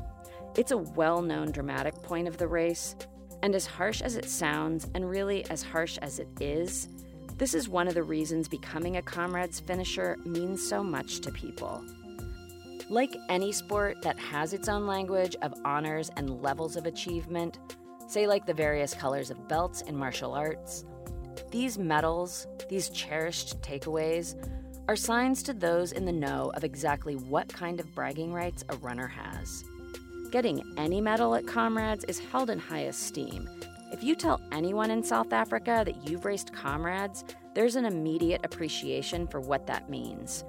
it's 0.55 0.71
a 0.71 0.77
well 0.77 1.23
known 1.23 1.51
dramatic 1.51 1.95
point 2.03 2.27
of 2.27 2.37
the 2.37 2.47
race. 2.47 2.95
And 3.41 3.55
as 3.55 3.65
harsh 3.65 4.01
as 4.01 4.15
it 4.15 4.29
sounds, 4.29 4.87
and 4.93 5.09
really 5.09 5.43
as 5.49 5.63
harsh 5.63 5.97
as 6.03 6.19
it 6.19 6.27
is, 6.39 6.87
this 7.37 7.55
is 7.55 7.67
one 7.67 7.87
of 7.87 7.95
the 7.95 8.03
reasons 8.03 8.47
becoming 8.47 8.97
a 8.97 9.01
comrades 9.01 9.59
finisher 9.59 10.19
means 10.23 10.61
so 10.67 10.83
much 10.83 11.21
to 11.21 11.31
people. 11.31 11.83
Like 12.91 13.15
any 13.29 13.53
sport 13.53 14.01
that 14.01 14.19
has 14.19 14.51
its 14.51 14.67
own 14.67 14.85
language 14.85 15.37
of 15.43 15.53
honors 15.63 16.11
and 16.17 16.43
levels 16.43 16.75
of 16.75 16.85
achievement, 16.85 17.57
say 18.05 18.27
like 18.27 18.45
the 18.45 18.53
various 18.53 18.93
colors 18.93 19.31
of 19.31 19.47
belts 19.47 19.81
in 19.83 19.95
martial 19.95 20.33
arts, 20.33 20.83
these 21.51 21.77
medals, 21.77 22.47
these 22.67 22.89
cherished 22.89 23.61
takeaways, 23.61 24.35
are 24.89 24.97
signs 24.97 25.41
to 25.43 25.53
those 25.53 25.93
in 25.93 26.03
the 26.03 26.11
know 26.11 26.51
of 26.53 26.65
exactly 26.65 27.15
what 27.15 27.47
kind 27.47 27.79
of 27.79 27.95
bragging 27.95 28.33
rights 28.33 28.65
a 28.67 28.75
runner 28.79 29.07
has. 29.07 29.63
Getting 30.29 30.61
any 30.75 30.99
medal 30.99 31.33
at 31.35 31.47
Comrades 31.47 32.03
is 32.09 32.19
held 32.19 32.49
in 32.49 32.59
high 32.59 32.87
esteem. 32.89 33.49
If 33.93 34.03
you 34.03 34.15
tell 34.15 34.41
anyone 34.51 34.91
in 34.91 35.01
South 35.01 35.31
Africa 35.31 35.83
that 35.85 36.09
you've 36.09 36.25
raced 36.25 36.51
Comrades, 36.51 37.23
there's 37.55 37.77
an 37.77 37.85
immediate 37.85 38.41
appreciation 38.43 39.27
for 39.27 39.39
what 39.39 39.65
that 39.67 39.89
means. 39.89 40.43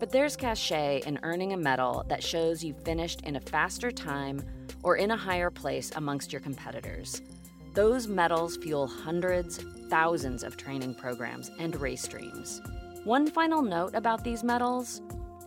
But 0.00 0.10
there's 0.10 0.36
cachet 0.36 1.02
in 1.06 1.18
earning 1.22 1.52
a 1.52 1.56
medal 1.56 2.04
that 2.08 2.22
shows 2.22 2.62
you 2.62 2.74
finished 2.84 3.22
in 3.22 3.36
a 3.36 3.40
faster 3.40 3.90
time 3.90 4.42
or 4.82 4.96
in 4.96 5.10
a 5.10 5.16
higher 5.16 5.50
place 5.50 5.90
amongst 5.96 6.32
your 6.32 6.40
competitors. 6.40 7.22
Those 7.74 8.06
medals 8.06 8.56
fuel 8.56 8.86
hundreds, 8.86 9.58
thousands 9.88 10.42
of 10.42 10.56
training 10.56 10.94
programs 10.94 11.50
and 11.58 11.74
race 11.80 12.06
dreams. 12.06 12.60
One 13.04 13.26
final 13.26 13.62
note 13.62 13.94
about 13.94 14.24
these 14.24 14.44
medals 14.44 15.02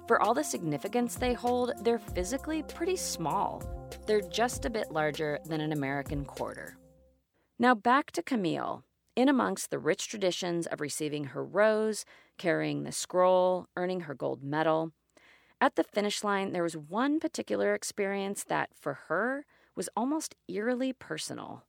for 0.08 0.22
all 0.22 0.34
the 0.34 0.44
significance 0.44 1.16
they 1.16 1.34
hold, 1.34 1.74
they're 1.82 2.00
physically 2.00 2.64
pretty 2.64 2.96
small. 2.96 3.62
They're 4.06 4.22
just 4.22 4.64
a 4.64 4.70
bit 4.70 4.90
larger 4.90 5.40
than 5.46 5.60
an 5.60 5.74
American 5.74 6.24
quarter. 6.24 6.78
Now 7.60 7.76
back 7.76 8.12
to 8.12 8.24
Camille. 8.24 8.86
In 9.18 9.30
amongst 9.30 9.72
the 9.72 9.80
rich 9.80 10.08
traditions 10.08 10.68
of 10.68 10.80
receiving 10.80 11.24
her 11.24 11.44
rose, 11.44 12.06
carrying 12.38 12.84
the 12.84 12.92
scroll, 12.92 13.66
earning 13.76 14.02
her 14.02 14.14
gold 14.14 14.44
medal, 14.44 14.92
at 15.60 15.76
the 15.76 15.84
finish 15.84 16.24
line, 16.24 16.52
there 16.52 16.62
was 16.62 16.78
one 16.78 17.20
particular 17.20 17.74
experience 17.74 18.44
that, 18.44 18.70
for 18.80 18.94
her, 19.08 19.44
was 19.76 19.90
almost 19.98 20.36
eerily 20.48 20.94
personal. 20.94 21.66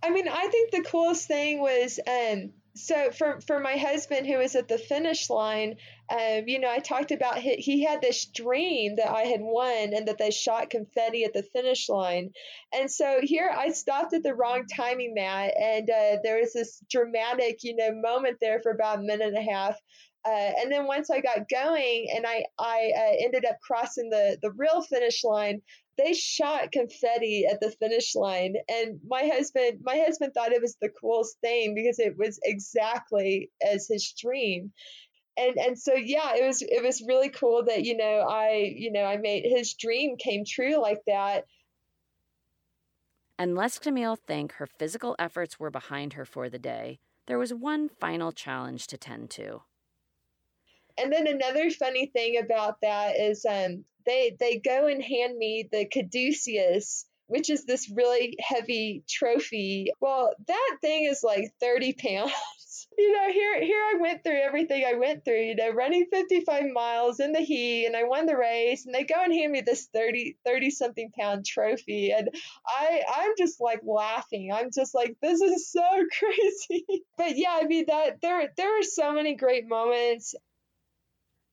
I 0.00 0.10
mean, 0.10 0.28
I 0.28 0.46
think 0.46 0.70
the 0.70 0.88
coolest 0.88 1.26
thing 1.26 1.60
was 1.60 1.98
um, 2.06 2.52
so 2.74 3.10
for 3.10 3.40
for 3.40 3.60
my 3.60 3.76
husband 3.76 4.26
who 4.26 4.38
was 4.38 4.54
at 4.54 4.68
the 4.68 4.78
finish 4.78 5.28
line, 5.28 5.76
um, 6.10 6.44
you 6.46 6.58
know, 6.58 6.70
I 6.70 6.78
talked 6.78 7.10
about 7.10 7.38
he, 7.38 7.56
he 7.56 7.84
had 7.84 8.00
this 8.00 8.26
dream 8.26 8.96
that 8.96 9.10
I 9.10 9.22
had 9.22 9.40
won 9.40 9.92
and 9.94 10.08
that 10.08 10.18
they 10.18 10.30
shot 10.30 10.70
confetti 10.70 11.24
at 11.24 11.32
the 11.32 11.42
finish 11.42 11.88
line, 11.88 12.32
and 12.72 12.90
so 12.90 13.20
here 13.22 13.50
I 13.54 13.70
stopped 13.70 14.14
at 14.14 14.22
the 14.22 14.34
wrong 14.34 14.66
timing 14.66 15.14
mat, 15.14 15.54
and 15.58 15.90
uh, 15.90 16.16
there 16.22 16.40
was 16.40 16.52
this 16.52 16.82
dramatic, 16.90 17.62
you 17.62 17.76
know, 17.76 17.92
moment 17.92 18.38
there 18.40 18.60
for 18.60 18.72
about 18.72 18.98
a 18.98 19.02
minute 19.02 19.28
and 19.28 19.38
a 19.38 19.52
half. 19.52 19.76
Uh, 20.22 20.52
and 20.60 20.70
then 20.70 20.86
once 20.86 21.10
I 21.10 21.20
got 21.20 21.48
going 21.48 22.08
and 22.14 22.26
I, 22.26 22.44
I 22.58 22.92
uh, 22.94 23.24
ended 23.24 23.46
up 23.46 23.56
crossing 23.62 24.10
the, 24.10 24.36
the 24.42 24.50
real 24.50 24.82
finish 24.82 25.24
line, 25.24 25.62
they 25.96 26.12
shot 26.12 26.72
confetti 26.72 27.46
at 27.46 27.60
the 27.60 27.70
finish 27.70 28.14
line 28.14 28.54
and 28.68 29.00
my 29.06 29.28
husband 29.32 29.80
my 29.82 29.98
husband 29.98 30.32
thought 30.32 30.52
it 30.52 30.62
was 30.62 30.76
the 30.80 30.88
coolest 30.88 31.38
thing 31.40 31.74
because 31.74 31.98
it 31.98 32.16
was 32.16 32.38
exactly 32.44 33.50
as 33.66 33.86
his 33.88 34.12
dream. 34.12 34.72
And 35.36 35.56
and 35.58 35.78
so 35.78 35.94
yeah 35.94 36.34
it 36.34 36.46
was 36.46 36.62
it 36.62 36.82
was 36.82 37.02
really 37.06 37.28
cool 37.28 37.64
that 37.66 37.84
you 37.84 37.96
know 37.96 38.26
i 38.28 38.72
you 38.76 38.92
know 38.92 39.04
i 39.04 39.16
made 39.16 39.44
his 39.44 39.74
dream 39.74 40.16
came 40.16 40.44
true 40.44 40.80
like 40.80 41.00
that. 41.06 41.44
Unless 43.38 43.78
camille 43.78 44.16
think 44.16 44.52
her 44.54 44.66
physical 44.66 45.16
efforts 45.18 45.58
were 45.58 45.70
behind 45.70 46.14
her 46.14 46.24
for 46.24 46.50
the 46.50 46.58
day 46.58 47.00
there 47.30 47.38
was 47.38 47.54
one 47.54 47.88
final 47.88 48.32
challenge 48.32 48.88
to 48.88 48.98
tend 48.98 49.30
to. 49.30 49.62
And 50.98 51.12
then 51.12 51.28
another 51.28 51.70
funny 51.70 52.06
thing 52.06 52.38
about 52.38 52.80
that 52.82 53.16
is 53.16 53.46
um, 53.48 53.84
they 54.06 54.36
they 54.38 54.58
go 54.58 54.86
and 54.86 55.02
hand 55.02 55.36
me 55.36 55.68
the 55.70 55.86
caduceus 55.86 57.06
which 57.30 57.48
is 57.48 57.64
this 57.64 57.88
really 57.88 58.36
heavy 58.40 59.04
trophy. 59.08 59.92
Well 60.00 60.34
that 60.48 60.76
thing 60.80 61.04
is 61.04 61.22
like 61.22 61.52
30 61.60 61.94
pounds. 61.94 62.32
You 62.98 63.12
know 63.12 63.32
here 63.32 63.62
here 63.62 63.82
i 63.82 63.98
went 64.00 64.24
through 64.24 64.40
everything 64.40 64.84
i 64.84 64.94
went 64.94 65.24
through 65.24 65.40
you 65.40 65.54
know 65.54 65.70
running 65.70 66.06
55 66.10 66.64
miles 66.72 67.20
in 67.20 67.32
the 67.32 67.40
heat 67.40 67.86
and 67.86 67.96
i 67.96 68.02
won 68.02 68.26
the 68.26 68.36
race 68.36 68.84
and 68.84 68.94
they 68.94 69.04
go 69.04 69.14
and 69.22 69.32
hand 69.32 69.52
me 69.52 69.60
this 69.60 69.88
30 69.94 70.36
30 70.44 70.70
something 70.70 71.10
pound 71.18 71.46
trophy 71.46 72.10
and 72.10 72.28
i 72.66 73.02
i'm 73.16 73.32
just 73.38 73.60
like 73.60 73.80
laughing. 73.84 74.50
I'm 74.52 74.70
just 74.74 74.94
like 74.94 75.16
this 75.22 75.40
is 75.40 75.70
so 75.70 75.82
crazy. 76.18 76.84
But 77.16 77.38
yeah 77.38 77.58
i 77.62 77.64
mean 77.64 77.84
that 77.88 78.20
there 78.20 78.50
there 78.56 78.78
are 78.80 78.82
so 78.82 79.12
many 79.12 79.34
great 79.34 79.68
moments. 79.68 80.34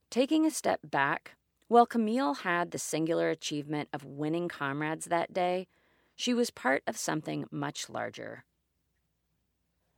Taking 0.10 0.46
a 0.46 0.52
step 0.52 0.80
back 0.84 1.37
while 1.68 1.86
Camille 1.86 2.36
had 2.36 2.72
the 2.72 2.80
singular 2.80 3.30
achievement 3.30 3.90
of 3.92 4.06
winning 4.06 4.48
comrades 4.48 5.06
that 5.06 5.34
day, 5.34 5.68
she 6.16 6.34
was 6.34 6.50
part 6.50 6.84
of 6.88 6.98
something 6.98 7.46
much 7.52 7.90
larger. 7.90 8.44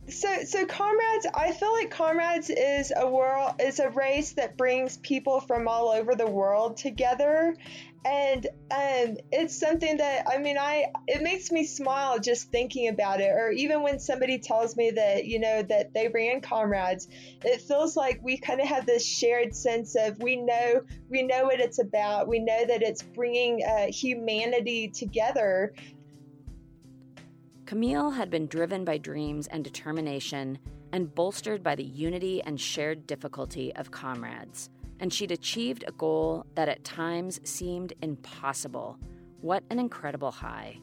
So, 0.08 0.44
so 0.44 0.66
comrades, 0.66 1.28
I 1.36 1.52
feel 1.52 1.72
like 1.74 1.92
comrades 1.92 2.50
is 2.50 2.92
a 2.96 3.08
world 3.08 3.54
is 3.60 3.80
a 3.80 3.90
race 3.90 4.32
that 4.34 4.58
brings 4.58 4.98
people 4.98 5.40
from 5.42 5.68
all 5.68 5.90
over 5.90 6.16
the 6.16 6.26
world 6.26 6.78
together, 6.78 7.56
and 8.06 8.48
um, 8.72 9.18
it's 9.32 9.60
something 9.60 9.98
that 9.98 10.26
I 10.28 10.40
mean, 10.40 10.58
I 10.58 10.86
it 11.08 11.22
makes 11.22 11.52
me 11.52 11.64
smile 11.64 12.18
just 12.18 12.50
thinking 12.50 12.88
about 12.88 13.20
it. 13.22 13.30
Or 13.30 13.52
even 13.52 13.84
when 13.84 14.00
somebody 14.00 14.40
tells 14.40 14.76
me 14.76 14.90
that 14.92 15.26
you 15.26 15.40
know 15.40 15.62
that 15.64 15.94
they 15.94 16.08
ran 16.08 16.42
comrades, 16.42 17.08
it 17.44 17.62
feels 17.62 17.96
like 17.96 18.20
we 18.24 18.38
kind 18.38 18.62
of 18.62 18.68
have 18.68 18.88
this 18.88 19.06
shared 19.06 19.54
sense 19.54 19.96
of 19.96 20.18
we 20.24 20.38
know 20.38 20.82
we 21.10 21.22
know 21.22 21.44
what 21.44 21.60
it's 21.60 21.78
about. 21.78 22.28
We 22.28 22.40
know 22.40 22.66
that 22.66 22.82
it's 22.82 23.04
bringing 23.04 23.62
uh, 23.64 23.92
humanity 23.92 24.88
together 24.88 25.74
Camille 27.70 28.10
had 28.10 28.32
been 28.32 28.48
driven 28.48 28.84
by 28.84 28.98
dreams 28.98 29.46
and 29.46 29.64
determination 29.64 30.58
and 30.92 31.14
bolstered 31.14 31.62
by 31.62 31.76
the 31.76 31.84
unity 31.84 32.42
and 32.42 32.60
shared 32.60 33.06
difficulty 33.06 33.72
of 33.76 33.92
comrades. 33.92 34.72
And 35.00 35.14
she'd 35.14 35.32
achieved 35.32 35.84
a 35.86 35.92
goal 35.92 36.48
that 36.56 36.68
at 36.68 36.84
times 36.84 37.40
seemed 37.44 37.94
impossible. 38.02 38.98
What 39.42 39.64
an 39.70 39.78
incredible 39.78 40.32
high. 40.32 40.80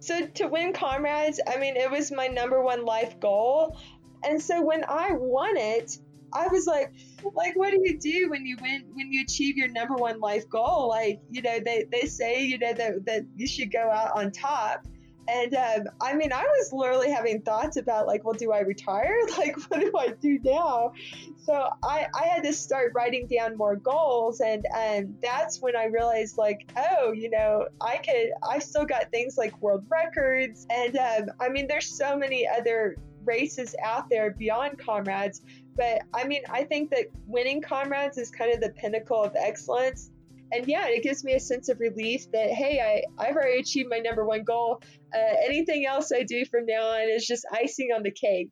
So, 0.00 0.26
to 0.26 0.46
win 0.46 0.74
comrades, 0.74 1.40
I 1.48 1.56
mean, 1.56 1.74
it 1.74 1.90
was 1.90 2.12
my 2.12 2.26
number 2.26 2.62
one 2.62 2.84
life 2.84 3.18
goal. 3.18 3.78
And 4.22 4.42
so 4.42 4.60
when 4.60 4.84
I 4.90 5.12
won 5.12 5.56
it, 5.56 5.96
I 6.34 6.48
was 6.48 6.66
like, 6.66 6.92
like, 7.32 7.56
what 7.56 7.70
do 7.70 7.80
you 7.82 7.98
do 7.98 8.28
when 8.28 8.44
you 8.44 8.58
win, 8.60 8.84
when 8.92 9.10
you 9.10 9.22
achieve 9.22 9.56
your 9.56 9.68
number 9.68 9.94
one 9.94 10.20
life 10.20 10.46
goal? 10.50 10.90
Like, 10.90 11.22
you 11.30 11.40
know, 11.40 11.60
they, 11.64 11.86
they 11.90 12.02
say, 12.02 12.44
you 12.44 12.58
know, 12.58 12.74
that, 12.74 13.06
that 13.06 13.22
you 13.36 13.46
should 13.46 13.72
go 13.72 13.90
out 13.90 14.10
on 14.14 14.32
top. 14.32 14.84
And 15.30 15.54
um, 15.54 15.92
I 16.00 16.14
mean, 16.14 16.32
I 16.32 16.42
was 16.42 16.72
literally 16.72 17.10
having 17.10 17.40
thoughts 17.42 17.76
about 17.76 18.08
like, 18.08 18.24
well, 18.24 18.34
do 18.34 18.52
I 18.52 18.60
retire? 18.60 19.16
Like, 19.38 19.56
what 19.70 19.80
do 19.80 19.92
I 19.96 20.08
do 20.20 20.38
now? 20.44 20.92
So 21.36 21.70
I, 21.82 22.06
I 22.14 22.24
had 22.26 22.42
to 22.42 22.52
start 22.52 22.92
writing 22.94 23.26
down 23.26 23.56
more 23.56 23.76
goals, 23.76 24.40
and 24.40 24.66
and 24.76 25.14
that's 25.22 25.62
when 25.62 25.76
I 25.76 25.84
realized 25.84 26.36
like, 26.36 26.68
oh, 26.76 27.12
you 27.12 27.30
know, 27.30 27.66
I 27.80 27.98
could. 27.98 28.32
I 28.46 28.58
still 28.58 28.84
got 28.84 29.10
things 29.10 29.38
like 29.38 29.60
world 29.62 29.86
records, 29.88 30.66
and 30.68 30.96
um, 30.98 31.30
I 31.40 31.48
mean, 31.48 31.68
there's 31.68 31.86
so 31.86 32.16
many 32.16 32.46
other 32.46 32.96
races 33.24 33.74
out 33.82 34.10
there 34.10 34.32
beyond 34.32 34.78
comrades. 34.78 35.42
But 35.76 36.02
I 36.12 36.24
mean, 36.24 36.42
I 36.50 36.64
think 36.64 36.90
that 36.90 37.06
winning 37.26 37.62
comrades 37.62 38.18
is 38.18 38.30
kind 38.30 38.52
of 38.52 38.60
the 38.60 38.70
pinnacle 38.70 39.22
of 39.22 39.34
excellence 39.36 40.10
and 40.52 40.66
yeah, 40.66 40.86
it 40.88 41.02
gives 41.02 41.24
me 41.24 41.34
a 41.34 41.40
sense 41.40 41.68
of 41.68 41.80
relief 41.80 42.30
that 42.32 42.50
hey, 42.50 42.80
I 42.80 43.22
I've 43.22 43.36
already 43.36 43.60
achieved 43.60 43.88
my 43.90 43.98
number 43.98 44.24
one 44.24 44.44
goal. 44.44 44.82
Uh, 45.14 45.34
anything 45.44 45.86
else 45.86 46.12
I 46.12 46.22
do 46.22 46.44
from 46.44 46.66
now 46.66 46.86
on 46.86 47.08
is 47.08 47.26
just 47.26 47.44
icing 47.52 47.90
on 47.94 48.02
the 48.02 48.12
cake. 48.12 48.50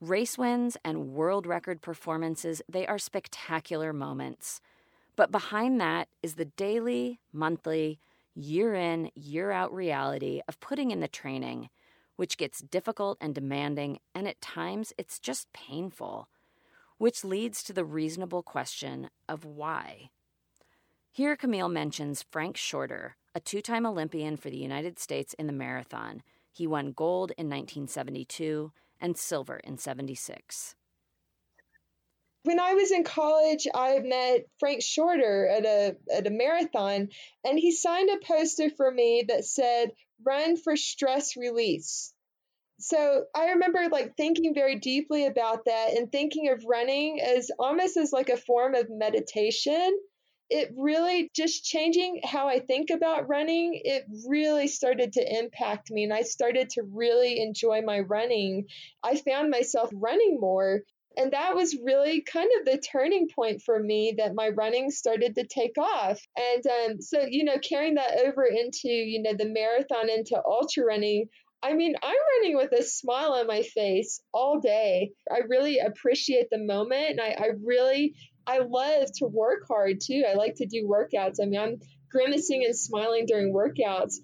Race 0.00 0.38
wins 0.38 0.76
and 0.84 1.08
world 1.08 1.44
record 1.44 1.82
performances, 1.82 2.62
they 2.68 2.86
are 2.86 2.98
spectacular 2.98 3.92
moments. 3.92 4.60
But 5.16 5.32
behind 5.32 5.80
that 5.80 6.06
is 6.22 6.34
the 6.34 6.44
daily, 6.44 7.18
monthly, 7.32 7.98
year 8.36 8.74
in, 8.74 9.10
year 9.16 9.50
out 9.50 9.74
reality 9.74 10.40
of 10.46 10.60
putting 10.60 10.92
in 10.92 11.00
the 11.00 11.08
training, 11.08 11.68
which 12.14 12.36
gets 12.36 12.60
difficult 12.60 13.18
and 13.20 13.34
demanding, 13.34 13.98
and 14.14 14.28
at 14.28 14.40
times 14.40 14.92
it's 14.96 15.18
just 15.18 15.52
painful. 15.52 16.28
Which 16.98 17.24
leads 17.24 17.64
to 17.64 17.72
the 17.72 17.84
reasonable 17.84 18.44
question 18.44 19.10
of 19.28 19.44
why. 19.44 20.10
Here, 21.18 21.34
Camille 21.34 21.68
mentions 21.68 22.22
Frank 22.22 22.56
Shorter, 22.56 23.16
a 23.34 23.40
two 23.40 23.60
time 23.60 23.84
Olympian 23.84 24.36
for 24.36 24.50
the 24.50 24.56
United 24.56 25.00
States 25.00 25.34
in 25.34 25.48
the 25.48 25.52
marathon. 25.52 26.22
He 26.52 26.64
won 26.64 26.92
gold 26.92 27.32
in 27.32 27.46
1972 27.46 28.70
and 29.00 29.16
silver 29.16 29.56
in 29.56 29.78
76. 29.78 30.76
When 32.44 32.60
I 32.60 32.74
was 32.74 32.92
in 32.92 33.02
college, 33.02 33.66
I 33.74 33.98
met 33.98 34.42
Frank 34.60 34.80
Shorter 34.80 35.48
at 35.48 35.64
a 35.64 35.96
at 36.14 36.28
a 36.28 36.30
marathon, 36.30 37.08
and 37.44 37.58
he 37.58 37.72
signed 37.72 38.10
a 38.10 38.24
poster 38.24 38.70
for 38.70 38.88
me 38.88 39.24
that 39.26 39.44
said 39.44 39.90
"Run 40.24 40.56
for 40.56 40.76
stress 40.76 41.36
release." 41.36 42.14
So 42.78 43.24
I 43.34 43.46
remember 43.54 43.88
like 43.90 44.16
thinking 44.16 44.54
very 44.54 44.76
deeply 44.76 45.26
about 45.26 45.64
that 45.64 45.94
and 45.96 46.12
thinking 46.12 46.48
of 46.50 46.64
running 46.64 47.20
as 47.20 47.50
almost 47.58 47.96
as 47.96 48.12
like 48.12 48.28
a 48.28 48.36
form 48.36 48.76
of 48.76 48.88
meditation 48.88 49.98
it 50.50 50.72
really 50.76 51.30
just 51.34 51.64
changing 51.64 52.20
how 52.24 52.48
I 52.48 52.60
think 52.60 52.90
about 52.90 53.28
running, 53.28 53.80
it 53.84 54.04
really 54.26 54.66
started 54.68 55.12
to 55.14 55.38
impact 55.38 55.90
me. 55.90 56.04
And 56.04 56.12
I 56.12 56.22
started 56.22 56.70
to 56.70 56.82
really 56.82 57.40
enjoy 57.40 57.82
my 57.82 58.00
running. 58.00 58.66
I 59.02 59.16
found 59.16 59.50
myself 59.50 59.90
running 59.92 60.38
more. 60.40 60.80
And 61.16 61.32
that 61.32 61.56
was 61.56 61.76
really 61.84 62.22
kind 62.22 62.48
of 62.58 62.64
the 62.64 62.78
turning 62.78 63.28
point 63.34 63.62
for 63.62 63.78
me 63.78 64.14
that 64.18 64.34
my 64.34 64.48
running 64.50 64.90
started 64.90 65.34
to 65.34 65.46
take 65.46 65.76
off. 65.76 66.20
And 66.36 66.64
um, 66.66 67.00
so, 67.02 67.26
you 67.28 67.44
know, 67.44 67.58
carrying 67.58 67.96
that 67.96 68.20
over 68.24 68.44
into, 68.44 68.88
you 68.88 69.22
know, 69.22 69.34
the 69.36 69.48
marathon, 69.48 70.08
into 70.08 70.40
ultra 70.46 70.84
running, 70.84 71.26
I 71.60 71.74
mean, 71.74 71.94
I'm 72.02 72.16
running 72.36 72.56
with 72.56 72.72
a 72.72 72.84
smile 72.84 73.32
on 73.32 73.48
my 73.48 73.62
face 73.62 74.22
all 74.32 74.60
day. 74.60 75.10
I 75.30 75.40
really 75.48 75.80
appreciate 75.80 76.50
the 76.50 76.58
moment. 76.58 77.10
And 77.10 77.20
I, 77.20 77.36
I 77.36 77.48
really, 77.64 78.14
I 78.48 78.60
love 78.60 79.08
to 79.16 79.26
work 79.26 79.64
hard 79.68 80.00
too. 80.00 80.24
I 80.26 80.32
like 80.32 80.54
to 80.56 80.66
do 80.66 80.88
workouts. 80.88 81.36
I 81.40 81.44
mean, 81.44 81.60
I'm 81.60 81.80
grimacing 82.10 82.64
and 82.64 82.74
smiling 82.74 83.26
during 83.26 83.52
workouts. 83.52 84.14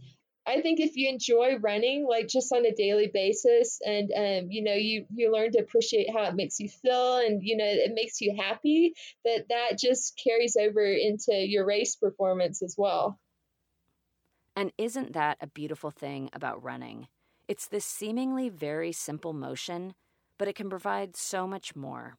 I 0.46 0.62
think 0.62 0.80
if 0.80 0.96
you 0.96 1.10
enjoy 1.10 1.58
running, 1.58 2.06
like 2.08 2.28
just 2.28 2.50
on 2.50 2.64
a 2.64 2.74
daily 2.74 3.10
basis, 3.12 3.80
and 3.84 4.10
um, 4.16 4.50
you 4.50 4.64
know, 4.64 4.72
you 4.72 5.04
you 5.14 5.30
learn 5.30 5.52
to 5.52 5.58
appreciate 5.58 6.10
how 6.10 6.22
it 6.24 6.34
makes 6.34 6.58
you 6.58 6.70
feel, 6.70 7.18
and 7.18 7.40
you 7.42 7.58
know, 7.58 7.66
it 7.66 7.92
makes 7.94 8.22
you 8.22 8.34
happy. 8.38 8.94
That 9.26 9.44
that 9.50 9.78
just 9.78 10.18
carries 10.22 10.56
over 10.56 10.82
into 10.82 11.34
your 11.34 11.66
race 11.66 11.96
performance 11.96 12.62
as 12.62 12.74
well. 12.78 13.18
And 14.56 14.72
isn't 14.78 15.12
that 15.12 15.36
a 15.42 15.46
beautiful 15.48 15.90
thing 15.90 16.30
about 16.32 16.62
running? 16.62 17.08
It's 17.46 17.66
this 17.66 17.84
seemingly 17.84 18.48
very 18.48 18.92
simple 18.92 19.34
motion, 19.34 19.94
but 20.38 20.48
it 20.48 20.54
can 20.54 20.70
provide 20.70 21.14
so 21.14 21.46
much 21.46 21.76
more. 21.76 22.16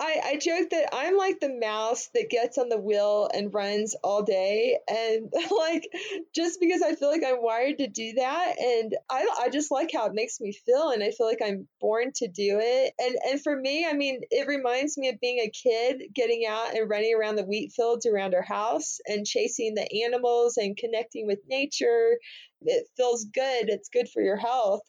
I, 0.00 0.20
I 0.24 0.36
joke 0.38 0.70
that 0.70 0.88
I'm 0.94 1.18
like 1.18 1.40
the 1.40 1.54
mouse 1.60 2.08
that 2.14 2.30
gets 2.30 2.56
on 2.56 2.70
the 2.70 2.80
wheel 2.80 3.28
and 3.34 3.52
runs 3.52 3.94
all 4.02 4.22
day. 4.22 4.78
And 4.88 5.30
like, 5.58 5.86
just 6.34 6.58
because 6.58 6.80
I 6.80 6.94
feel 6.94 7.10
like 7.10 7.22
I'm 7.24 7.42
wired 7.42 7.78
to 7.78 7.86
do 7.86 8.14
that. 8.14 8.54
And 8.58 8.96
I, 9.10 9.28
I 9.42 9.50
just 9.50 9.70
like 9.70 9.90
how 9.92 10.06
it 10.06 10.14
makes 10.14 10.40
me 10.40 10.52
feel. 10.52 10.88
And 10.88 11.02
I 11.02 11.10
feel 11.10 11.26
like 11.26 11.42
I'm 11.44 11.68
born 11.82 12.12
to 12.16 12.28
do 12.28 12.58
it. 12.62 12.94
And, 12.98 13.16
and 13.30 13.42
for 13.42 13.54
me, 13.54 13.86
I 13.86 13.92
mean, 13.92 14.22
it 14.30 14.48
reminds 14.48 14.96
me 14.96 15.10
of 15.10 15.20
being 15.20 15.40
a 15.40 15.50
kid 15.50 16.02
getting 16.14 16.46
out 16.48 16.74
and 16.74 16.88
running 16.88 17.14
around 17.14 17.36
the 17.36 17.44
wheat 17.44 17.72
fields 17.72 18.06
around 18.06 18.34
our 18.34 18.42
house 18.42 19.00
and 19.06 19.26
chasing 19.26 19.74
the 19.74 20.02
animals 20.04 20.56
and 20.56 20.78
connecting 20.78 21.26
with 21.26 21.40
nature. 21.46 22.16
It 22.62 22.86
feels 22.96 23.26
good. 23.26 23.68
It's 23.68 23.90
good 23.90 24.08
for 24.08 24.22
your 24.22 24.36
health 24.36 24.80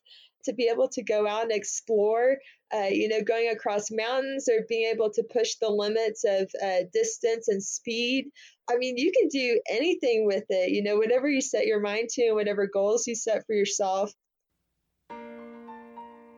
to 0.46 0.54
be 0.54 0.70
able 0.72 0.88
to 0.90 1.04
go 1.04 1.28
out 1.28 1.44
and 1.44 1.52
explore, 1.52 2.38
uh, 2.74 2.88
you 2.90 3.08
know, 3.08 3.22
going 3.22 3.50
across 3.50 3.92
mountains 3.92 4.48
or 4.50 4.66
being 4.68 4.92
able 4.94 5.12
to 5.12 5.24
push 5.32 5.56
the 5.56 5.70
limits 5.70 6.24
of 6.24 6.50
uh, 6.64 6.84
distance 6.94 7.48
and 7.48 7.64
speed. 7.64 8.26
I 8.70 8.78
mean, 8.78 8.98
you 8.98 9.12
can 9.12 9.28
do 9.28 9.60
anything 9.70 10.26
with 10.26 10.46
it, 10.50 10.72
you 10.72 10.84
know, 10.84 10.98
whatever 10.98 11.28
you 11.28 11.42
set 11.42 11.66
your 11.66 11.80
mind 11.80 12.10
to 12.14 12.28
and 12.28 12.36
whatever 12.36 12.68
goals 12.68 13.08
you 13.08 13.16
set 13.16 13.46
for 13.46 13.54
yourself. 13.54 14.12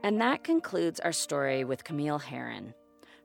And 0.03 0.19
that 0.19 0.43
concludes 0.43 0.99
our 0.99 1.13
story 1.13 1.63
with 1.63 1.85
Camille 1.85 2.19
Herron. 2.19 2.73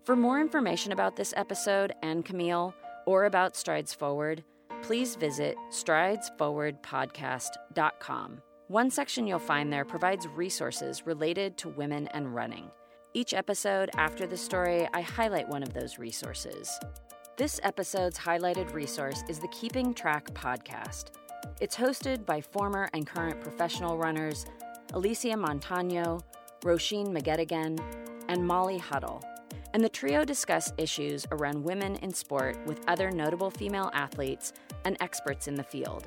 For 0.05 0.15
more 0.15 0.41
information 0.41 0.93
about 0.93 1.17
this 1.17 1.35
episode 1.37 1.93
and 2.03 2.25
Camille, 2.25 2.73
or 3.05 3.25
about 3.25 3.57
Strides 3.57 3.93
Forward, 3.93 4.45
please 4.83 5.17
visit 5.17 5.57
stridesforwardpodcast.com. 5.71 8.43
One 8.69 8.91
section 8.91 9.27
you'll 9.27 9.39
find 9.39 9.73
there 9.73 9.87
provides 9.87 10.29
resources 10.29 11.07
related 11.07 11.57
to 11.57 11.71
women 11.71 12.07
and 12.09 12.35
running. 12.35 12.71
Each 13.15 13.33
episode 13.33 13.89
after 13.97 14.27
the 14.27 14.37
story, 14.37 14.87
I 14.93 15.01
highlight 15.01 15.49
one 15.49 15.63
of 15.63 15.73
those 15.73 15.99
resources. 15.99 16.79
This 17.39 17.59
episode's 17.63 18.19
highlighted 18.19 18.75
resource 18.75 19.25
is 19.27 19.39
the 19.39 19.49
Keeping 19.49 19.95
Track 19.95 20.35
podcast. 20.35 21.13
It's 21.63 21.75
hosted 21.75 22.27
by 22.27 22.43
former 22.43 22.91
and 22.93 23.07
current 23.07 23.41
professional 23.41 23.97
runners 23.97 24.45
Alysia 24.93 25.37
Montaño, 25.37 26.21
Roisin 26.61 27.09
McGettigan, 27.09 27.81
and 28.29 28.47
Molly 28.47 28.77
Huddle. 28.77 29.25
And 29.73 29.83
the 29.83 29.89
trio 29.89 30.27
discuss 30.27 30.75
issues 30.77 31.27
around 31.33 31.65
women 31.65 31.97
in 31.97 32.13
sport 32.13 32.59
with 32.67 32.85
other 32.87 33.11
notable 33.11 33.51
female 33.51 33.91
athletes 33.95 34.53
and 34.85 34.99
experts 35.01 35.49
in 35.49 35.55
the 35.55 35.63
field. 35.63 36.07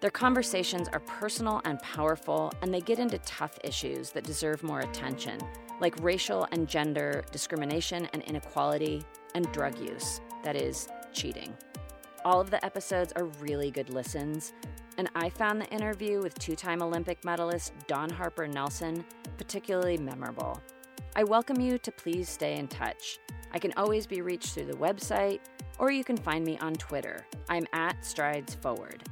Their 0.00 0.10
conversations 0.10 0.88
are 0.88 1.00
personal 1.00 1.60
and 1.64 1.80
powerful, 1.80 2.52
and 2.62 2.72
they 2.72 2.80
get 2.80 3.00
into 3.00 3.18
tough 3.18 3.58
issues 3.64 4.10
that 4.10 4.22
deserve 4.22 4.62
more 4.62 4.78
attention, 4.78 5.40
like 5.80 6.00
racial 6.00 6.46
and 6.52 6.68
gender 6.68 7.24
discrimination 7.32 8.08
and 8.12 8.22
inequality, 8.22 9.02
and 9.34 9.50
drug 9.50 9.76
use 9.80 10.20
that 10.44 10.54
is, 10.54 10.88
cheating. 11.12 11.52
All 12.24 12.40
of 12.40 12.50
the 12.50 12.64
episodes 12.64 13.12
are 13.16 13.24
really 13.40 13.72
good 13.72 13.90
listens, 13.90 14.52
and 14.98 15.10
I 15.16 15.30
found 15.30 15.60
the 15.60 15.68
interview 15.70 16.22
with 16.22 16.38
two 16.38 16.54
time 16.54 16.80
Olympic 16.80 17.24
medalist 17.24 17.72
Dawn 17.88 18.10
Harper 18.10 18.46
Nelson 18.46 19.04
particularly 19.36 19.96
memorable. 19.96 20.60
I 21.16 21.24
welcome 21.24 21.60
you 21.60 21.78
to 21.78 21.90
please 21.90 22.28
stay 22.28 22.56
in 22.56 22.68
touch. 22.68 23.18
I 23.52 23.58
can 23.58 23.72
always 23.76 24.06
be 24.06 24.20
reached 24.20 24.54
through 24.54 24.66
the 24.66 24.76
website, 24.76 25.40
or 25.78 25.90
you 25.90 26.04
can 26.04 26.16
find 26.16 26.44
me 26.44 26.56
on 26.58 26.74
Twitter. 26.74 27.26
I'm 27.48 27.66
at 27.72 28.04
Strides 28.04 28.54
Forward. 28.54 29.07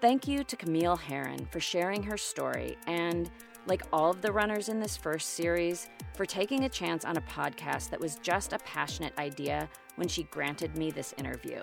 Thank 0.00 0.26
you 0.26 0.42
to 0.44 0.56
Camille 0.56 0.96
Herron 0.96 1.46
for 1.50 1.60
sharing 1.60 2.02
her 2.04 2.16
story 2.16 2.78
and, 2.86 3.30
like 3.66 3.82
all 3.92 4.10
of 4.10 4.22
the 4.22 4.32
runners 4.32 4.70
in 4.70 4.80
this 4.80 4.96
first 4.96 5.34
series, 5.34 5.90
for 6.14 6.24
taking 6.24 6.64
a 6.64 6.70
chance 6.70 7.04
on 7.04 7.18
a 7.18 7.22
podcast 7.22 7.90
that 7.90 8.00
was 8.00 8.16
just 8.16 8.54
a 8.54 8.58
passionate 8.60 9.12
idea 9.18 9.68
when 9.96 10.08
she 10.08 10.22
granted 10.24 10.78
me 10.78 10.90
this 10.90 11.12
interview. 11.18 11.60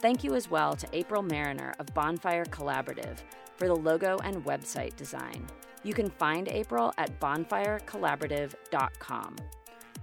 Thank 0.00 0.22
you 0.22 0.34
as 0.34 0.50
well 0.50 0.76
to 0.76 0.86
April 0.92 1.22
Mariner 1.22 1.72
of 1.78 1.86
Bonfire 1.94 2.44
Collaborative 2.44 3.16
for 3.56 3.66
the 3.66 3.74
logo 3.74 4.18
and 4.24 4.44
website 4.44 4.94
design. 4.96 5.46
You 5.82 5.94
can 5.94 6.10
find 6.10 6.48
April 6.48 6.92
at 6.98 7.18
bonfirecollaborative.com. 7.18 9.36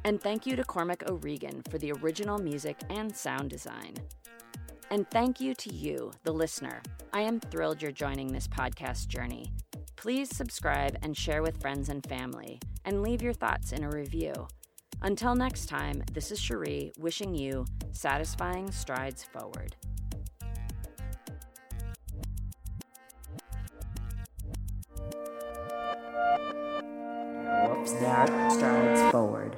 And 0.04 0.20
thank 0.22 0.48
you 0.48 0.56
to 0.56 0.64
Cormac 0.64 1.08
O'Regan 1.10 1.62
for 1.70 1.78
the 1.78 1.92
original 1.92 2.40
music 2.40 2.80
and 2.90 3.16
sound 3.16 3.52
design. 3.52 3.94
And 4.90 5.10
thank 5.12 5.42
you 5.42 5.54
to 5.54 5.74
you, 5.74 6.12
the 6.24 6.32
listener. 6.32 6.82
I 7.12 7.22
am 7.22 7.40
thrilled 7.40 7.82
you're 7.82 7.92
joining 7.92 8.32
this 8.32 8.48
podcast 8.48 9.08
journey. 9.08 9.52
Please 9.98 10.36
subscribe 10.36 10.98
and 11.02 11.16
share 11.16 11.42
with 11.42 11.62
friends 11.62 11.90
and 11.90 12.06
family, 12.08 12.60
and 12.86 13.02
leave 13.02 13.22
your 13.22 13.34
thoughts 13.34 13.74
in 13.74 13.84
a 13.84 13.90
review. 13.90 14.48
Until 15.02 15.36
next 15.36 15.66
time, 15.68 16.04
this 16.14 16.32
is 16.32 16.40
Cherie 16.40 16.94
wishing 16.98 17.36
you 17.36 17.66
satisfying 17.92 18.72
strides 18.72 19.24
forward. 19.24 19.76
Whoops, 27.68 27.92
that 27.94 28.52
strides 28.52 29.12
forward. 29.12 29.58